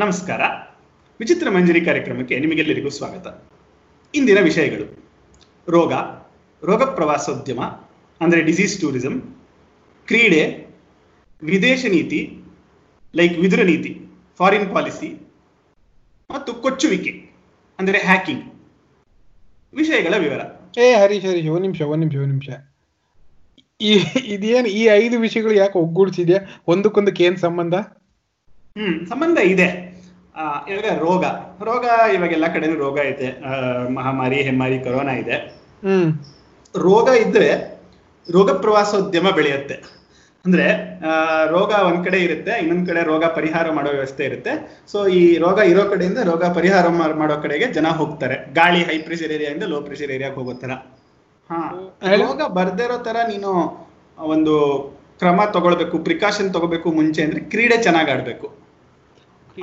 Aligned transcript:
ನಮಸ್ಕಾರ. 0.00 0.42
ವಿಚಿತ್ರ 1.20 1.50
ಮಂಜರಿ 1.50 1.80
ಕಾರ್ಯಕ್ರಮಕ್ಕೆ 1.84 2.34
ನಿಮಗೆಲ್ಲರಿಗೂ 2.38 2.90
ಸ್ವಾಗತ. 2.96 3.26
ಇಂದಿನ 4.14 4.40
ವಿಷಯಗಳು. 4.48 4.86
ರೋಗ 5.74 5.92
ರೋಗ 6.62 6.82
ಪ್ರವಾಸೋದ್ಯಮ 6.96 7.60
ಅಂದರೆ 8.20 8.40
ಡಿಸೀಸ್ 8.48 8.74
ಟೂರಿಸಂ 8.80 9.14
ಕ್ರೀಡೆ, 10.08 10.42
ವಿದೇಶ 11.42 11.82
ನೀತಿ 11.94 12.20
ಲೈಕ್ 13.20 13.36
ವಿದುರ 13.44 13.64
ನೀತಿ 13.72 13.92
ಫಾರಿನ್ 14.40 14.68
ಪಾಲಿಸಿ 14.74 15.10
ಮತ್ತು 16.30 16.52
ಕೊಚ್ಚುವಿಕೆ, 16.66 17.14
ಅಂದರೆ 17.78 17.98
ಹ್ಯಾಕಿಂಗ್ 17.98 18.46
ವಿಷಯಗಳ 19.80 20.14
ವಿವರ. 20.26 20.40
ಏ 20.84 20.94
ಹರೀಶ್ 21.02 21.26
ಹರೀಶ್, 21.30 21.50
ಒಂದು 21.56 21.66
ನಿಮಿಷ 21.68 21.82
ಒಂದು 21.94 22.02
ನಿಮಿಷ 22.04 22.16
ಒಂದು 22.16 22.34
ನಿಮಿಷ. 22.36 22.50
ಈ, 23.80 23.92
ಇದೇನು 24.34 24.68
ಈ 24.80 24.82
ಐದು 25.02 25.18
ವಿಷಯಗಳು 25.18 25.54
ಯಾಕೆ 25.62 25.78
ಒಗ್ಗೂಡಿಸಿದೆಯಾ? 25.78 26.42
ಒಂದಕ್ಕೊಂದಕ್ಕೆ 26.74 27.24
ಏನು 27.24 27.36
ಸಂಬಂಧ? 27.36 27.74
ಹ್ಮ್ 28.76 29.06
ಸಂಬಂಧ 29.06 29.38
ಇದೆ. 29.38 29.68
ಆ, 30.36 30.66
ಇವಾಗ 30.68 30.98
ರೋಗ. 30.98 31.24
ರೋಗ 31.62 31.84
ಇವಾಗ 32.14 32.32
ಎಲ್ಲ 32.32 32.46
ಕಡೆನೂ 32.46 32.78
ರೋಗ 32.78 32.98
ಇದೆ 32.98 33.40
ಮಹಾಮಾರಿ 33.88 34.42
ಹೆಮ್ಮಾರಿ 34.42 34.78
ಕೊರೋನಾ 34.78 35.12
ಇದೆ. 35.12 35.36
ಹ್ಮ್. 35.84 36.10
ರೋಗ 36.76 37.08
ಇದ್ರೆ 37.08 37.76
ರೋಗ 38.30 38.50
ಪ್ರವಾಸೋದ್ಯಮ 38.50 39.30
ಬೆಳೆಯುತ್ತೆ. 39.30 39.96
ಅಂದ್ರೆ 40.44 40.66
ಆ, 41.06 41.44
ರೋಗ 41.44 41.72
ಒಂದ್ 41.72 42.04
ಕಡೆ 42.04 42.18
ಇರುತ್ತೆ 42.18 42.58
ಇನ್ನೊಂದ್ 42.58 42.88
ಕಡೆ 42.88 43.02
ರೋಗ 43.02 43.24
ಪರಿಹಾರ 43.24 43.70
ಮಾಡೋ 43.70 43.90
ವ್ಯವಸ್ಥೆ 43.90 44.24
ಇರುತ್ತೆ. 44.24 44.84
ಸೊ 44.88 45.06
ಈ 45.06 45.38
ರೋಗ 45.38 45.58
ಇರೋ 45.58 45.84
ಕಡೆಯಿಂದ 45.84 46.18
ರೋಗ 46.18 46.44
ಪರಿಹಾರ 46.44 46.88
ಮಾಡೋ 47.14 47.42
ಕಡೆಗೆ 47.42 47.66
ಜನ 47.66 47.86
ಹೋಗ್ತಾರೆ. 47.86 48.52
ಗಾಳಿ 48.52 48.84
ಹೈ 48.84 48.98
ಪ್ರೆಷರ್ 48.98 49.32
ಇಂದ 49.32 49.62
ಲೋ 49.62 49.80
ಪ್ರೆಷರ್ 49.80 50.10
ಏರಿಯಾಗೆ 50.10 50.34
ಹೋಗೋ 50.34 50.52
ತರ 50.54 50.70
ಹಾ. 51.50 51.90
ರೋಗ 52.16 52.42
ಬರ್ದಿರೋ 52.42 52.84
ಇರೋ 52.84 52.96
ತರ 52.98 53.16
ನೀನು 53.28 53.50
ಒಂದು 54.18 54.54
ಕ್ರಮ 55.18 55.44
ತಗೊಳ್ಬೇಕು 55.44 55.98
ಪ್ರಿಕಾಷನ್ 55.98 56.52
ತಗೋಬೇಕು 56.52 56.92
ಮುಂಚೆ 56.92 57.22
ಅಂದ್ರೆ 57.22 57.40
ಕ್ರೀಡೆ 57.40 57.82
ಚೆನ್ನಾಗ್ 57.82 58.10
ಆಡ್ಬೇಕು. 58.10 58.65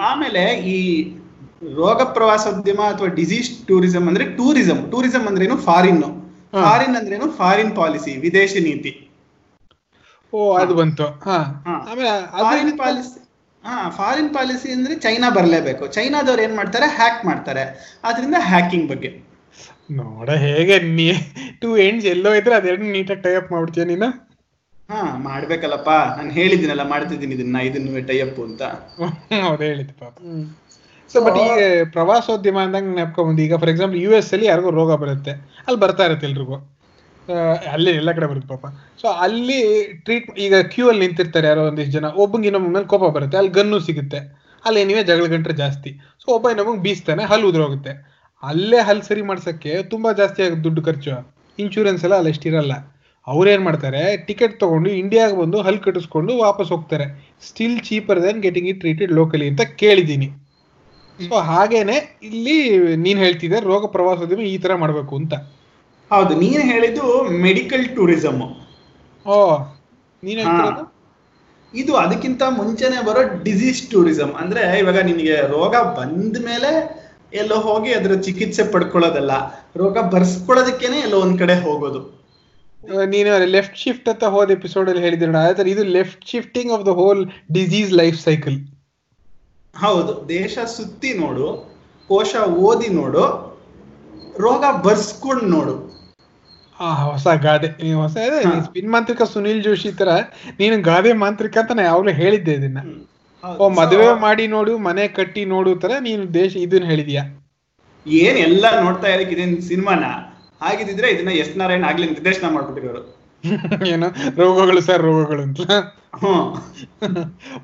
ಆಮೇಲೆ 0.02 0.44
ಈ 0.56 1.10
ರೋಗ 1.76 2.02
ಪ್ರವಾಸೋದ್ಯಮ 2.02 2.82
ಅಥವಾ 2.82 3.08
ಡಿಸೀಸ್ 3.08 3.68
ಟೂರಿಸಂ 3.68 4.08
ಅಂದ್ರೆ 4.08 4.26
ಟೂರಿಸಂ 4.26 4.88
ಟೂರಿಸಂ 4.92 5.28
ಅಂದ್ರೇನು 5.28 5.58
ಫಾರಿನ್ 5.58 6.02
ಫಾರಿನ್ 6.02 6.64
ಫಾರಿನ್ 6.64 6.96
ಅಂದ್ರೇನು 6.96 7.32
ಫಾರಿನ್ 7.32 7.76
ಪಾಲಿಸಿ 7.76 8.18
ವಿದೇಶಿ 8.18 8.60
ನೀತಿ. 8.60 9.10
ಓ 10.34 10.54
ಅದು 10.54 10.76
ಬಂತು. 10.76 11.04
ಹಾ. 11.04 11.64
ಹಾ. 11.68 11.88
ಆಮೇಲೆ 11.92 12.26
ಫಾರಿನ್ 12.26 12.78
ಪಾಲಿಸಿ 12.78 13.20
ಹಾ 13.64 13.90
ಫಾರಿನ್ 13.90 14.34
ಪಾಲಿಸಿ 14.34 14.72
ಅಂದ್ರೆ 14.72 14.96
ಚೈನಾ 14.96 15.30
ಬರ್ಲೇಬೇಕು. 15.30 15.88
ಚೈನಾದವ್ರು 15.88 16.42
ಏನ್ 16.42 16.56
ಮಾಡ್ತಾರೆ? 16.56 16.96
ಹ್ಯಾಕ್ 16.96 17.26
ಮಾಡ್ತಾರೆ. 17.26 17.96
ಆದ್ರಿಂದ 18.04 18.36
ಹ್ಯಾಕಿಂಗ್ 18.40 18.90
ಬಗ್ಗೆ. 18.90 19.34
ನೋಡ 19.92 20.30
ಹೇಗೆ 20.30 20.80
ನೀ 20.80 21.12
ಟೂ 21.62 21.78
ಎಂಡ್ಸ್ 21.78 22.08
ಎಲ್ಲೋ 22.08 22.34
ಇದ್ರೆ 22.34 22.56
ಅದೆರಡು 22.56 22.82
ನೀಟಾಗಿ 22.82 23.22
ಟೈಪ್ 23.22 23.52
ಮಾಡ್ಬಿಡ್ತೀಯ 23.52 23.84
ನೀನು? 23.84 24.33
ಹಾ 24.94 25.18
ಮಾಡ್ಬೇಕಲ್ಲಪ್ಪ. 25.18 25.90
ನಾನು 26.18 26.30
ಹೇಳಿದ್ದೀನಲ್ಲ 26.30 26.90
ಮಾಡ್ತಿದ್ದೀನಿ 26.90 27.34
ಇದನ್ನ 27.34 27.58
ಇದನ್ನು 27.58 28.08
ಟೈಅಪ್ 28.08 28.40
ಅಂತ. 28.40 28.62
ಹೌದು 29.44 29.64
ಹೇಳಿದ್ದು 29.64 29.94
ಪಾಪ. 29.94 30.16
ಸೊ 31.10 31.22
ಬಟ್ 31.26 31.38
ಈ 31.38 31.48
ಪ್ರವಾಸೋದ್ಯಮ 31.92 32.58
ಅಂದಂಗೆ 32.58 32.96
ನೆನ್ಕೊಂಡ್ 32.96 33.42
ಈಗ 33.42 33.56
ಫಾರ್ 33.56 33.70
ಎಕ್ಸಾಂಪಲ್ 33.70 34.00
ಯು 34.00 34.12
ಎಸ್ 34.12 34.34
ಅಲ್ಲಿ 34.34 34.46
ಯಾರಿಗೂ 34.46 34.70
ರೋಗ 34.70 34.96
ಬರುತ್ತೆ. 34.96 35.32
ಅಲ್ಲಿ 35.68 35.80
ಬರ್ತಾ 35.80 36.06
ಇರುತ್ತೆ 36.06 36.28
ಎಲ್ರಿಗೂ. 36.28 36.56
ಆ, 37.28 37.36
ಅಲ್ಲಿ 37.72 37.92
ಎಲ್ಲ 37.92 38.12
ಕಡೆ 38.12 38.28
ಬರುತ್ತೆ 38.28 38.48
ಪಾಪ. 38.48 38.66
ಸೊ 39.02 39.08
ಅಲ್ಲಿ 39.08 39.60
ಟ್ರೀಟ್ 39.94 40.40
ಈಗ 40.40 40.56
ಕ್ಯೂ 40.62 40.90
ಅಲ್ಲಿ 40.90 41.08
ನಿಂತಿರ್ತಾರೆ 41.08 41.48
ಯಾರೋ 41.48 41.68
ಒಂದಿಷ್ಟು 41.68 41.92
ಜನ. 41.92 42.06
ಒಬ್ಬಂಗೆ 42.06 42.48
ಇನ್ನೊಬ್ಬ 42.48 42.68
ಮೇಲೆ 42.68 42.86
ಕೋಪ 42.86 43.04
ಬರುತ್ತೆ. 43.04 43.38
ಅಲ್ಲಿ 43.38 43.52
ಗನ್ನು 43.52 43.80
ಸಿಗುತ್ತೆ. 43.80 44.18
ಅಲ್ಲಿ 44.66 44.82
ಏನಿವೆ 44.82 45.04
ಜಗಳ 45.04 45.26
ಗಂಟ್ರೆ 45.26 45.54
ಜಾಸ್ತಿ. 45.54 46.02
ಸೊ 46.20 46.32
ಒಬ್ಬ 46.32 46.50
ಇನ್ನೊಬ್ಬಂಗೆ 46.50 46.82
ಬೀಸ್ತಾನೆ 46.82 47.24
ಹಲ್ಲು 47.24 47.48
ಉದ್ರೋಗುತ್ತೆ. 47.48 48.14
ಅಲ್ಲೇ 48.44 48.80
ಹಲ್ 48.80 49.02
ಸರಿ 49.02 49.22
ಮಾಡ್ಸಕ್ಕೆ 49.22 49.84
ತುಂಬಾ 49.84 50.12
ಜಾಸ್ತಿ 50.12 50.44
ಆಗುತ್ತೆ 50.44 50.64
ದುಡ್ಡು 50.64 50.84
ಖರ್ಚು. 50.84 51.34
ಇನ್ಶೂರೆನ್ಸ್ 51.60 52.04
ಎಲ್ಲ 52.04 52.16
ಅಲ್ಲಿ 52.16 52.30
ಎಷ್ಟಿರಲ್ಲ 52.30 52.93
ಅವ್ರೇನ್ 53.28 53.64
ಮಾಡ್ತಾರೆ? 53.68 54.02
ಟಿಕೆಟ್ 54.28 54.56
ತಗೊಂಡು 54.62 54.90
ಇಂಡಿಯಾಗೆ 55.02 55.36
ಬಂದು 55.42 55.58
ಹಲ್ 55.66 55.82
ಕಟ್ಟಿಸ್ಕೊಂಡು 55.84 56.32
ವಾಪಸ್ 56.46 56.72
ಹೋಗ್ತಾರೆ. 56.74 57.06
Still 57.48 57.78
cheaper 57.88 58.22
than 58.26 58.40
getting 58.46 58.70
it 58.72 58.80
treated 58.84 59.14
locally 59.20 59.46
ಅಂತ 59.52 59.64
ಕೇಳಿದ್ದೀನಿ. 59.82 60.28
ಸೊ 61.20 61.36
ಹಾಗೇನೆ 61.50 61.96
ಇಲ್ಲಿ 62.30 62.58
ನೀನ್ 63.06 63.20
ಹೇಳ್ತಿದ್ದೆ 63.24 63.60
ರೋಗ 63.72 63.86
ಪ್ರವಾಸೋದ್ಯಮ 63.96 64.44
ಈ 64.54 64.56
ತರ 64.64 64.76
ಮಾಡ್ಬೇಕು 64.84 65.14
ಅಂತ. 65.22 65.34
ಹೌದು 66.12 66.34
ನೀನ್ 66.42 66.64
ಹೇಳಿದ್ದು 66.72 67.06
ಮೆಡಿಕಲ್ 67.46 67.86
ಟೂರಿಸಂ 67.98 68.40
ಓ 69.26 69.38
ನೀನ್ 70.24 70.42
ಇದು 71.74 71.94
ಅದಕ್ಕಿಂತ 72.02 72.44
ಮುಂಚೆನೆ 72.58 72.98
ಬರೋ 73.06 73.22
ಡಿಸೀಸ್ 73.46 73.80
ಟೂರಿಸಂ 73.92 74.32
ಅಂದ್ರೆ 74.42 74.64
ಇವಾಗ 74.82 75.00
ನಿನಗೆ 75.08 75.38
ರೋಗ 75.54 75.76
ಬಂದ 75.98 76.38
ಮೇಲೆ 76.50 76.72
ಎಲ್ಲೋ 77.42 77.58
ಹೋಗಿ 77.68 77.92
ಅದ್ರ 78.00 78.16
ಚಿಕಿತ್ಸೆ 78.26 78.64
ಪಡ್ಕೊಳ್ಳೋದಲ್ಲ 78.74 79.34
ರೋಗ 79.82 79.98
ಬರ್ಸ್ಕೊಳ್ಳೋದಕ್ಕೇನೆ 80.14 80.98
ಎಲ್ಲೋ 81.06 81.20
ಒಂದ್ 81.26 81.38
ಕಡೆ 81.42 81.56
ಹೋಗೋದು. 81.66 82.02
ನೀನು 83.08 83.30
ಲೆಫ್ಟ್ 83.48 83.78
ಶಿಫ್ಟ್ 83.78 84.10
ಅಂತ 84.10 84.24
ಹೋದ 84.26 84.52
ಎಪಿಸೋಡ್ 84.52 84.90
ಅಲ್ಲಿ 84.90 85.02
ಹೇಳಿದ್ರು 85.02 85.38
ಆದ್ರೆ 85.42 85.70
ಇದು 85.70 85.84
left 85.94 86.24
shifting 86.26 86.72
of 86.72 86.86
the 86.86 86.94
whole 86.94 87.22
disease 87.52 87.92
life 87.94 88.18
cycle 88.22 88.58
ಹೌದು 89.76 90.14
ದೇಶ 90.30 90.58
ಸುತ್ತಿ 90.74 91.14
ನೋಡು 91.18 91.48
ಕೋಶ 92.10 92.34
ಓದಿ 92.62 92.90
ನೋಡು 92.94 93.24
ರೋಗ 94.40 94.64
ಬರ್ಸ್ಕೊಂಡು 94.86 95.46
ನೋಡು. 95.48 95.74
ಆ 96.80 96.90
ಹೊಸ 97.04 97.28
ಗಾದೆ. 97.42 97.68
ಹೊಸ. 97.96 98.16
ಸ್ಪಿನ್ 98.66 98.90
ಮಾಂತ್ರಿಕ 98.90 99.22
ಸುನಿಲ್ 99.34 99.64
ಜೋಶಿ 99.64 99.92
ತರ 99.92 100.10
ನೀನು 100.60 100.76
ಗಾದೆ 100.82 101.12
ಮಾಂತ್ರಿಕ 101.24 101.58
ಅಂತ 101.58 101.72
ನಾ 101.72 101.84
ಯಾವಾಗ್ಲೂ 101.84 102.14
ಹೇಳಿದ್ದೆ 102.14 102.54
ಇದನ್ನ. 102.54 102.80
ಓ 103.44 103.66
ಮದುವೆ 103.78 104.08
ಮಾಡಿ 104.22 104.46
ನೋಡು 104.48 104.74
ಮನೆ 104.88 105.08
ಕಟ್ಟಿ 105.18 105.46
ನೋಡು 105.46 105.72
ತರ 105.76 105.92
ನೀನು 106.00 106.24
ದೇಶ 106.34 106.52
ಇದನ್ನ 106.66 106.86
ಹೇಳಿದ್ಯಾ? 106.86 107.24
ಏನ್ 108.06 108.38
ಎಲ್ಲ 108.48 108.66
ನೋಡ್ತಾ 108.80 109.08
ಇರಕ್ಕೆ 109.08 109.36
ಇದೇನ್ 109.36 109.56
ಸಿನಿಮಾನ 109.62 110.04
ಹಾಗಿದ್ರೆ 110.62 111.10
ಇದನ್ನ 111.10 111.30
ಎಸ್ 111.30 111.58
ನಾರಾಯಣ್ 111.58 111.84
ಆಗ್ಲಿ 111.84 112.10
ನಿರ್ದೇಶನ 112.10 112.50
ಮಾಡ್ಬಿಟ್ಟಿರೋರು. 112.50 113.24
ಏನು? 113.88 114.10
ರೋಗಗಳು 114.38 114.82
ಸರ್ 114.82 115.02
ರೋಗಗಳು 115.02 115.42
ಅಂತ. 115.42 115.60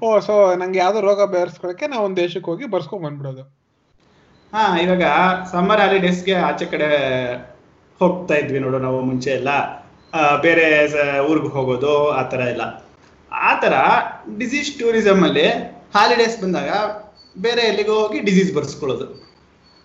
ಓ 0.03 0.19
ಸೊ 0.19 0.55
ನಂಗೆ 0.55 0.79
ಯಾವ್ದೋ 0.79 1.01
ರೋಗ 1.01 1.23
ಬೆರೆಸ್ಕೊಳಕ್ಕೆ 1.23 1.87
ನಾವು 1.87 2.05
ಒಂದ್ 2.05 2.17
ದೇಶಕ್ಕೆ 2.17 2.51
ಹೋಗಿ 2.51 2.65
ಬರ್ಸ್ಕೊಂಡ್ 2.65 3.05
ಬಂದ್ಬಿಡೋದು. 3.05 3.41
ಹಾ 4.53 4.79
ಇವಾಗ 4.79 5.03
ಸಮ್ಮರ್ 5.51 5.81
ಹಾಲಿಡೇಸ್ಗೆ 5.81 6.33
ಆಚೆ 6.33 6.65
ಕಡೆ 6.65 6.89
ಹೋಗ್ತಾ 7.99 8.33
ಇದ್ವಿ 8.33 8.59
ನೋಡು 8.59 8.79
ನಾವು 8.79 9.01
ಮುಂಚೆ 9.01 9.29
ಎಲ್ಲ. 9.29 9.47
ಆ, 10.13 10.35
ಬೇರೆ 10.35 10.93
ಊರಿಗೆ 11.19 11.47
ಹೋಗೋದು 11.47 12.09
ಆ 12.11 12.23
ತರ 12.23 12.39
ಎಲ್ಲ. 12.39 12.89
ಆ 13.31 13.59
ತರ 13.59 13.73
ಡಿಸೀಸ್ 14.37 14.79
ಟೂರಿಸಂ 14.79 15.23
ಅಲ್ಲಿ 15.23 15.47
ಹಾಲಿಡೇಸ್ 15.95 16.41
ಬಂದಾಗ 16.41 16.69
ಬೇರೆ 17.41 17.61
ಎಲ್ಲಿಗೋ 17.61 17.93
ಹೋಗಿ 17.93 18.19
ಡಿಸೀಸ್ 18.19 18.55
ಬರ್ಸ್ಕೊಳ್ಳೋದು. 18.55 19.28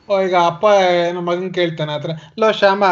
ಈಗ 0.08 0.36
ಅಪ್ಪ 0.46 0.64
ಏನೋ 1.00 1.20
ಮಗನ್ 1.20 1.54
ಕೇಳ್ತಾನೆ 1.54 1.92
ಆತರ 1.92 2.10
ಲೋ 2.38 2.52
ಶ್ಯಾಮ 2.52 2.84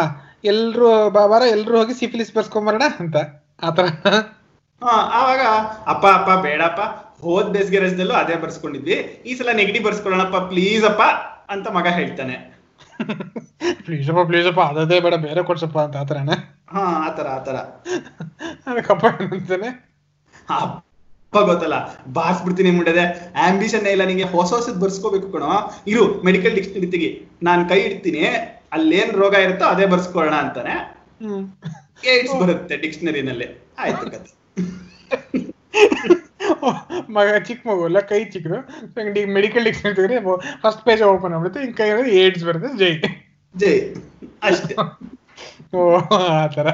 ಎಲ್ರು 0.43 0.87
ಬಾ- 1.09 1.27
ಬಾರ 1.27 1.41
ಎಲ್ರು 1.51 1.77
ಹೋಗಿ 1.77 1.93
ಸಿಫಿಲಿಸ್ 1.93 2.35
ಬರ್ಸ್ಕೊಂಬರೋಣ? 2.35 2.83
ಅಂತ 2.99 3.17
ಆತರ. 3.63 3.85
ಆವಾಗ 5.11 5.41
ಅಪ್ಪ 5.87 6.05
ಅಪ್ಪ 6.09 6.31
ಬೇಡಪ್ಪ 6.41 6.81
ಹೋದ್ 7.21 7.51
ಬೇಸಿಗೆ 7.51 7.79
ರಜದಲ್ಲೂ 7.79 8.13
ಅದೇ 8.13 8.35
ಬರ್ಸ್ಕೊಂಡಿದ್ವಿ 8.35 8.95
ಈ 9.25 9.35
ಸಲ 9.35 9.49
ನೆಗಡಿ 9.53 9.79
ಬರ್ಸ್ಕೊಳ್ಳೋಣಪ್ಪ 9.79 10.37
ಪ್ಲೀಸ್ 10.49 10.85
ಅಪ್ಪ 10.85 11.03
ಅಂತ 11.49 11.67
ಮಗ 11.69 11.87
ಹೇಳ್ತಾನೆ. 11.89 12.35
ಪ್ಲೀಸಪ್ಪ 13.85 14.19
ಪ್ಲೀಸಪ್ಪ 14.27 14.61
ಅದೇ 14.81 14.99
ಬೇಡ 14.99 15.15
ಬೇರೆ 15.19 15.43
ಕೊಡ್ಸಪ್ಪ 15.43 15.79
ಅಂತ 15.79 15.97
ಆತರನ. 15.97 16.33
ಹಾ 16.69 16.83
ಆತರ 17.05 17.27
ಆತರ. 17.29 17.57
ಅದಕ್ಕಪ್ಪ 18.67 19.05
ಅಪ್ಪ 20.55 20.92
ಗೊತ್ತಲ್ಲ. 21.41 21.97
ಬಾರ್ಸ್ಬಿಡ್ತೀನಿ 22.07 22.71
ಮುಂಡದೆ 22.71 23.33
ಆಂಬಿಷನ್ 23.35 23.87
ಇಲ್ಲ 23.87 24.03
ನಿಂಗೆ. 24.03 24.23
ಹೊಸ 24.23 24.53
ಹೊಸದ್ 24.53 24.81
ಬರ್ಸ್ಕೋಬೇಕು 24.81 25.31
ಕಣೋ. 25.31 25.81
ಇರು 25.87 26.21
ಮೆಡಿಕಲ್ 26.25 26.55
ಡಿಕ್ಷನರಿ 26.55 26.91
ತೆಗಿ. 26.91 27.27
ನಾನ್ 27.43 27.69
ಕೈ 27.69 27.79
ಇಡ್ತೀನಿ 27.79 28.25
ಅಲ್ಲೇನ್ 28.71 29.11
ರೋಗ 29.11 29.33
ಇರುತ್ತೋ 29.33 29.65
ಅದೇ 29.65 29.85
ಬರ್ಸ್ಕೊಳ್ಳೋಣ 29.85 30.33
ಅಂತಾನೆ. 30.33 30.75
ಹ್ಮ್. 31.25 31.53
ಏಡ್ಸ್ 32.07 32.39
ಬರುತ್ತೆ 32.39 32.77
ಡಿಕ್ಷನರಿನಲ್ಲಿ 32.77 33.45
ಆಯ್ತು 33.79 34.11
ಕತೆ 34.11 34.29
ಮಗ 37.09 37.37
ಚಿಕ್ಕ 37.37 37.67
ಮಗು 37.67 37.85
ಅಲ್ಲ 37.85 37.99
ಕೈ 37.99 38.23
ಚಿಕ್ಕದು 38.23 38.57
ಮೆಡಿಕಲ್ 39.25 39.63
ಡಿಕ್ಷನರಿ 39.63 39.95
ತೆಗೆದ್ರೆ 39.95 40.19
ಫಸ್ಟ್ 40.61 40.85
ಪೇಜ್ 40.85 41.01
ಓಪನ್ 41.01 41.33
ಆಗ್ಬಿಡುತ್ತೆ. 41.33 41.59
ಹಿಂಗ್ 41.59 41.77
ಕೈ 41.77 41.89
ಏಡ್ಸ್ 42.11 42.43
ಬರುತ್ತೆ. 42.43 42.77
ಜೈ. 42.77 43.01
ಜೈ. 43.55 43.95
ಅಷ್ಟೇ. 44.43 44.75
ಓ 45.73 45.95
ಆತರ 46.19 46.67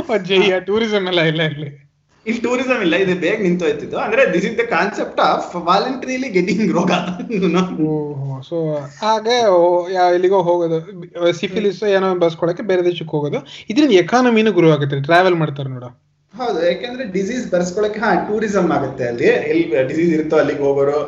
ಓ 0.00 0.16
ಜೈ 0.16 0.60
ಟೂರಿಸಂ 0.60 1.06
ಎಲ್ಲ 1.06 1.20
ಇಲ್ಲ 1.20 1.42
ಇಲ್ಲಿ. 1.42 1.83
ಇಲ್ಲಿ 2.26 2.40
ಟೂರಿಸಂ 2.46 2.78
ಇಲ್ಲ 2.86 2.96
ಇದು 3.04 3.14
ಬೇಗ 3.24 3.38
ನಿಂತೋಯ್ತಿದ್ದು 3.46 3.96
ಅಂದ್ರೆ 4.04 4.22
this 4.34 4.46
is 4.50 4.56
the 4.60 4.64
concept 4.76 5.20
of 5.30 5.50
voluntarily 5.68 6.28
getting 6.36 6.72
ರೋಗ. 6.78 6.92
ಸೊ 8.48 8.56
ಹಾಗೆ 9.02 9.36
ಎಲ್ಲಿಗೋ 10.14 10.40
ಹೋಗೋದು. 10.48 10.78
ಸಿಫಿಲಿಸ್ 11.40 11.82
ಏನೋ 11.96 12.08
ಬಸ್ಕೊಳಕ್ಕೆ 12.24 12.64
ಬೇರೆ 12.70 12.84
ದೇಶಕ್ಕೆ 12.90 13.12
ಹೋಗೋದು. 13.16 13.40
ಇದರಿಂದ 13.70 13.96
ಎಕಾನಮಿನೂ 14.04 14.52
ಗುರು 14.58 14.70
ಆಗುತ್ತೆ 14.76 15.02
ಟ್ರಾವೆಲ್ 15.10 15.38
ಮಾಡ್ತಾರೆ 15.42 15.70
ನೋಡ. 15.76 15.86
ಹೌದು 16.34 16.58
ಯಾಕೆಂದ್ರೆ 16.66 17.04
ಡಿಸೀಸ್ 17.16 17.44
ಬರ್ಸ್ಕೊಳಕ್ಕೆ 17.50 18.00
ಹಾ 18.04 18.10
ಟೂರಿಸಂ 18.28 18.66
ಆಗುತ್ತೆ 18.76 19.04
ಅಲ್ಲಿ. 19.10 19.28
ಎಲ್ಲಿ 19.52 19.66
ಡಿಸೀಸ್ 19.90 20.12
ಇರುತ್ತೋ 20.16 20.36
ಅಲ್ಲಿಗೆ 20.42 20.62
ಹೋಗೋರು. 20.68 20.98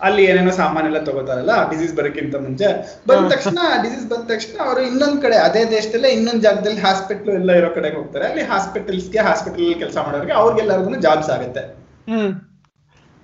ಅಲ್ಲಿ 0.00 0.22
ಏನೇನೋ 0.24 0.52
ಸಾಮಾನೆಲ್ಲ 0.52 0.98
ತಗೋತಾರಲ್ಲ 1.04 1.54
ಡಿಸೀಸ್ 1.70 1.92
ಬರೋಕ್ಕಿಂತ 1.96 2.36
ಮುಂಚೆ. 2.36 2.68
ಬಂದ 3.06 3.24
ತಕ್ಷಣ 3.32 3.58
ಡಿಸೀಸ್ 3.82 4.06
ಬಂದ 4.08 4.24
ತಕ್ಷಣ 4.28 4.56
ಅವರು 4.66 4.80
ಇನ್ನೊಂದ್ 4.82 5.18
ಕಡೆ 5.22 5.36
ಅದೇ 5.38 5.62
ದೇಶದಲ್ಲೇ 5.70 6.10
ಇನ್ನೊಂದ್ 6.10 6.42
ಜಾಗದಲ್ಲಿ 6.42 6.80
ಹಾಸ್ಪಿಟ್ಲ್ 6.80 7.32
ಎಲ್ಲ 7.34 7.52
ಇರೋ 7.52 7.70
ಕಡೆಗೆ 7.74 7.96
ಹೋಗ್ತಾರೆ. 7.96 8.26
ಅಲ್ಲಿ 8.26 8.44
ಹಾಸ್ಪಿಟಲ್ಸ್ಗೆ 8.44 9.20
ಹಾಸ್ಪಿಟಲ್ 9.20 9.74
ಕೆಲಸ 9.82 9.96
ಮಾಡೋರಿಗೆ 10.06 10.32
ಅವ್ರಿಗೆಲ್ಲರಿಗೂ 10.32 11.00
ಜಾಬ್ಸ್ 11.06 11.30
ಆಗುತ್ತೆ. 11.30 11.64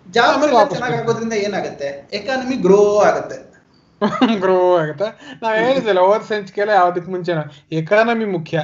ಜಾಬ್ 0.06 0.42
ಚೆನ್ನಾಗಿ 0.72 0.96
ಆಗೋದ್ರಿಂದ 0.96 1.34
ಏನಾಗುತ್ತೆ? 1.46 1.88
ಎಕಾನಮಿ 2.12 2.56
ಗ್ರೋ 2.66 2.80
ಆಗುತ್ತೆ. 3.00 3.38
ಗ್ರೋ 4.42 4.58
ಆಗುತ್ತೆ. 4.76 5.08
ನಾವ್ 5.42 5.56
ಹೇಳಿದ್ವಲ್ಲ 5.58 6.00
ಓವರ್ 6.00 6.24
ಸಂಚಿಕೆಲ್ಲ 6.24 6.72
ಯಾವ್ದಕ್ 6.72 7.08
ಮುಂಚೆ 7.08 7.32
ಎಕಾನಮಿ 7.80 8.24
ಮುಖ್ಯ. 8.36 8.58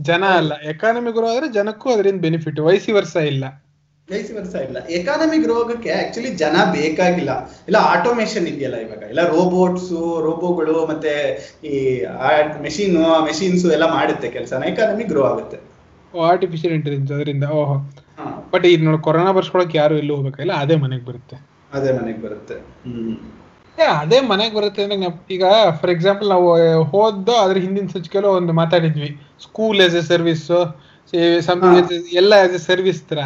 ಜನ 0.00 0.24
ಅಲ್ಲ. 0.40 0.52
ಎಕಾನಮಿ 0.72 1.12
ಗ್ರೋ 1.12 1.26
ಆದ್ರೆ 1.26 1.48
ಜನಕ್ಕೂ 1.52 1.88
ಅದರಿಂದ 1.90 2.20
ಬೆನಿಫಿಟ್ 2.20 2.60
ವಯಸ್ಸಿ 2.60 2.92
ವರ್ಷ 2.92 3.14
ಇಲ್ಲ. 3.32 3.44
ವೈಸ್ 4.08 4.34
ಬರ್ತಾ 4.34 4.58
ಇಲ್ಲ. 4.58 4.76
ಎಕಾನಮಿಕ್ 4.90 5.46
ರೋಗಕ್ಕೆ 5.46 5.90
ಆಕ್ಚುಲಿ 5.90 6.30
ಜನ 6.34 6.56
ಬೇಕಾಗಿಲ್ಲ. 6.72 7.32
ಇಲ್ಲ 7.68 7.76
ಆಟೋಮೇಶನ್ 7.76 8.46
ಇದೆಯಲ್ಲ 8.46 8.76
ಇವಾಗ. 8.76 9.02
ಇಲ್ಲ 9.08 9.28
ರೋಬೋಟ್ಸ್ 9.28 9.90
ರೋಬೋಗಳು 10.22 10.86
ಮತ್ತೆ 10.86 11.12
ಈ 11.64 12.04
ಮೆಷಿನ್ 12.62 12.96
ಮೆಷಿನ್ಸ್ 13.24 13.66
ಎಲ್ಲ 13.66 13.92
ಮಾಡುತ್ತೆ 13.92 14.28
ಕೆಲಸ 14.28 14.52
ಎಕಾನಮಿ 14.66 15.04
ಗ್ರೋ 15.04 15.24
ಆಗುತ್ತೆ. 15.24 15.58
ಆರ್ಟಿಫಿಷಿಯಲ್ 16.14 16.74
ಇಂಟೆಲಿಜೆನ್ಸ್ 16.74 17.12
ಅದರಿಂದ 17.12 17.44
ಓಹೋ. 17.44 17.76
ಬಟ್ 18.52 18.66
ಈಗ 18.66 18.84
ನೋಡಿ 18.84 19.02
ಕೊರೋನಾ 19.02 19.32
ಬರ್ಸ್ಕೊಳಕ್ 19.32 19.76
ಯಾರು 19.76 19.98
ಎಲ್ಲೂ 19.98 20.14
ಹೋಗ್ಬೇಕಿಲ್ಲ 20.16 20.52
ಅದೇ 20.52 20.76
ಮನೆಗೆ 20.76 21.04
ಬರುತ್ತೆ. 21.04 21.36
ಅದೇ 21.72 21.92
ಮನೆಗೆ 21.92 22.22
ಬರುತ್ತೆ. 22.22 22.54
ಹ್ಮ್. 22.54 23.14
ಅದೇ 24.00 24.20
ಮನೆಗೆ 24.20 24.54
ಬರುತ್ತೆ 24.54 24.82
ಅಂದ್ರೆ 24.82 25.34
ಈಗ 25.34 25.44
ಫಾರ್ 25.80 25.90
ಎಕ್ಸಾಂಪಲ್ 25.90 26.28
ನಾವು 26.28 26.48
ಹೋದ್ದು 26.82 27.36
ಅದ್ರ 27.36 27.56
ಹಿಂದಿನ 27.56 27.86
ಸಂಚಿಕೆಲ್ಲ 27.86 28.26
ಒಂದು 28.26 28.52
ಮಾತಾಡಿದ್ವಿ. 28.52 29.10
School 29.42 29.80
as 29.82 29.94
a 29.94 30.00
service 30.00 30.46
something 31.40 32.14
ಎಲ್ಲ 32.14 32.32
ಆಸ್ 32.42 32.54
ಎ 32.54 32.58
ಸರ್ವಿಸ್ 32.58 33.02
ತರ. 33.02 33.18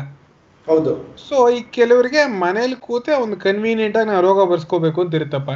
ಹೌದು. 0.69 1.17
ಸೊ 1.29 1.49
ಈ 1.49 1.63
ಕೆಲವರಿಗೆ 1.71 2.27
ಮನೇಲಿ 2.27 2.77
ಕೂತೆ 2.81 3.13
ಒಂದು 3.15 3.37
ಕನ್ವೀನಿಯಂಟ್ 3.37 3.97
ಆಗಿ 3.97 4.07
ನಾವು 4.07 4.23
ರೋಗ 4.23 4.51
ಬರ್ಸ್ಕೋಬೇಕು 4.51 5.01
ಅಂತ 5.01 5.15
ಇರುತ್ತಪ್ಪ. 5.15 5.51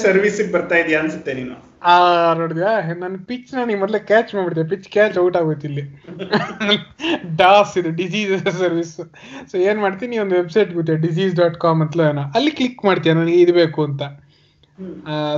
ಸರ್ವಿಸ್ 0.00 0.52
ಬರ್ತಾ 0.52 0.74
ಇದೆಯಾ 0.74 1.00
ಅನ್ಸುತ್ತೆ 1.00 1.34
ನೀನು? 1.34 1.54
ಆ 1.82 1.94
ನೋಡಿದ್ಯಾ? 2.34 2.80
ನನ್ನ 2.98 3.16
ಪಿಚ್ 3.26 3.54
ನಾನು 3.54 3.78
ಮೊದಲೇ 3.78 3.98
ಕ್ಯಾಚ್ 3.98 4.34
ಮಾಡ್ಬಿಡ್ತೀಯ. 4.34 4.64
ಪಿಚ್ 4.64 4.88
ಕ್ಯಾಚ್ 4.88 5.18
ಔಟ್ 5.18 5.36
ಆಗೋಯ್ತು 5.36 5.66
ಇಲ್ಲಿ. 5.68 5.84
ಡಾಸ್ 7.36 7.78
ಇದು 7.78 7.90
ಡಿಸೀಸ್ 7.90 8.58
ಸರ್ವಿಸ್ 8.58 8.96
ಸೊ 9.50 9.56
ಏನ್ 9.58 9.80
ಮಾಡ್ತೀನಿ? 9.80 10.18
ಒಂದು 10.18 10.34
ವೆಬ್ಸೈಟ್ 10.34 10.74
ಗೊತ್ತೆ 10.74 10.96
ಡಿಸೀಸ್ 10.96 11.34
ಡಾಟ್ 11.34 11.56
ಕಾಮ್ 11.56 11.82
ಅಂತ 11.82 11.98
ಅಲ್ಲಿ 12.34 12.50
ಕ್ಲಿಕ್ 12.50 12.84
ಮಾಡ್ತೀಯ 12.84 13.12
ನನಗೆ 13.12 13.40
ಇದು 13.40 13.52
ಬೇಕು 13.52 13.84
ಅಂತ. 13.84 14.02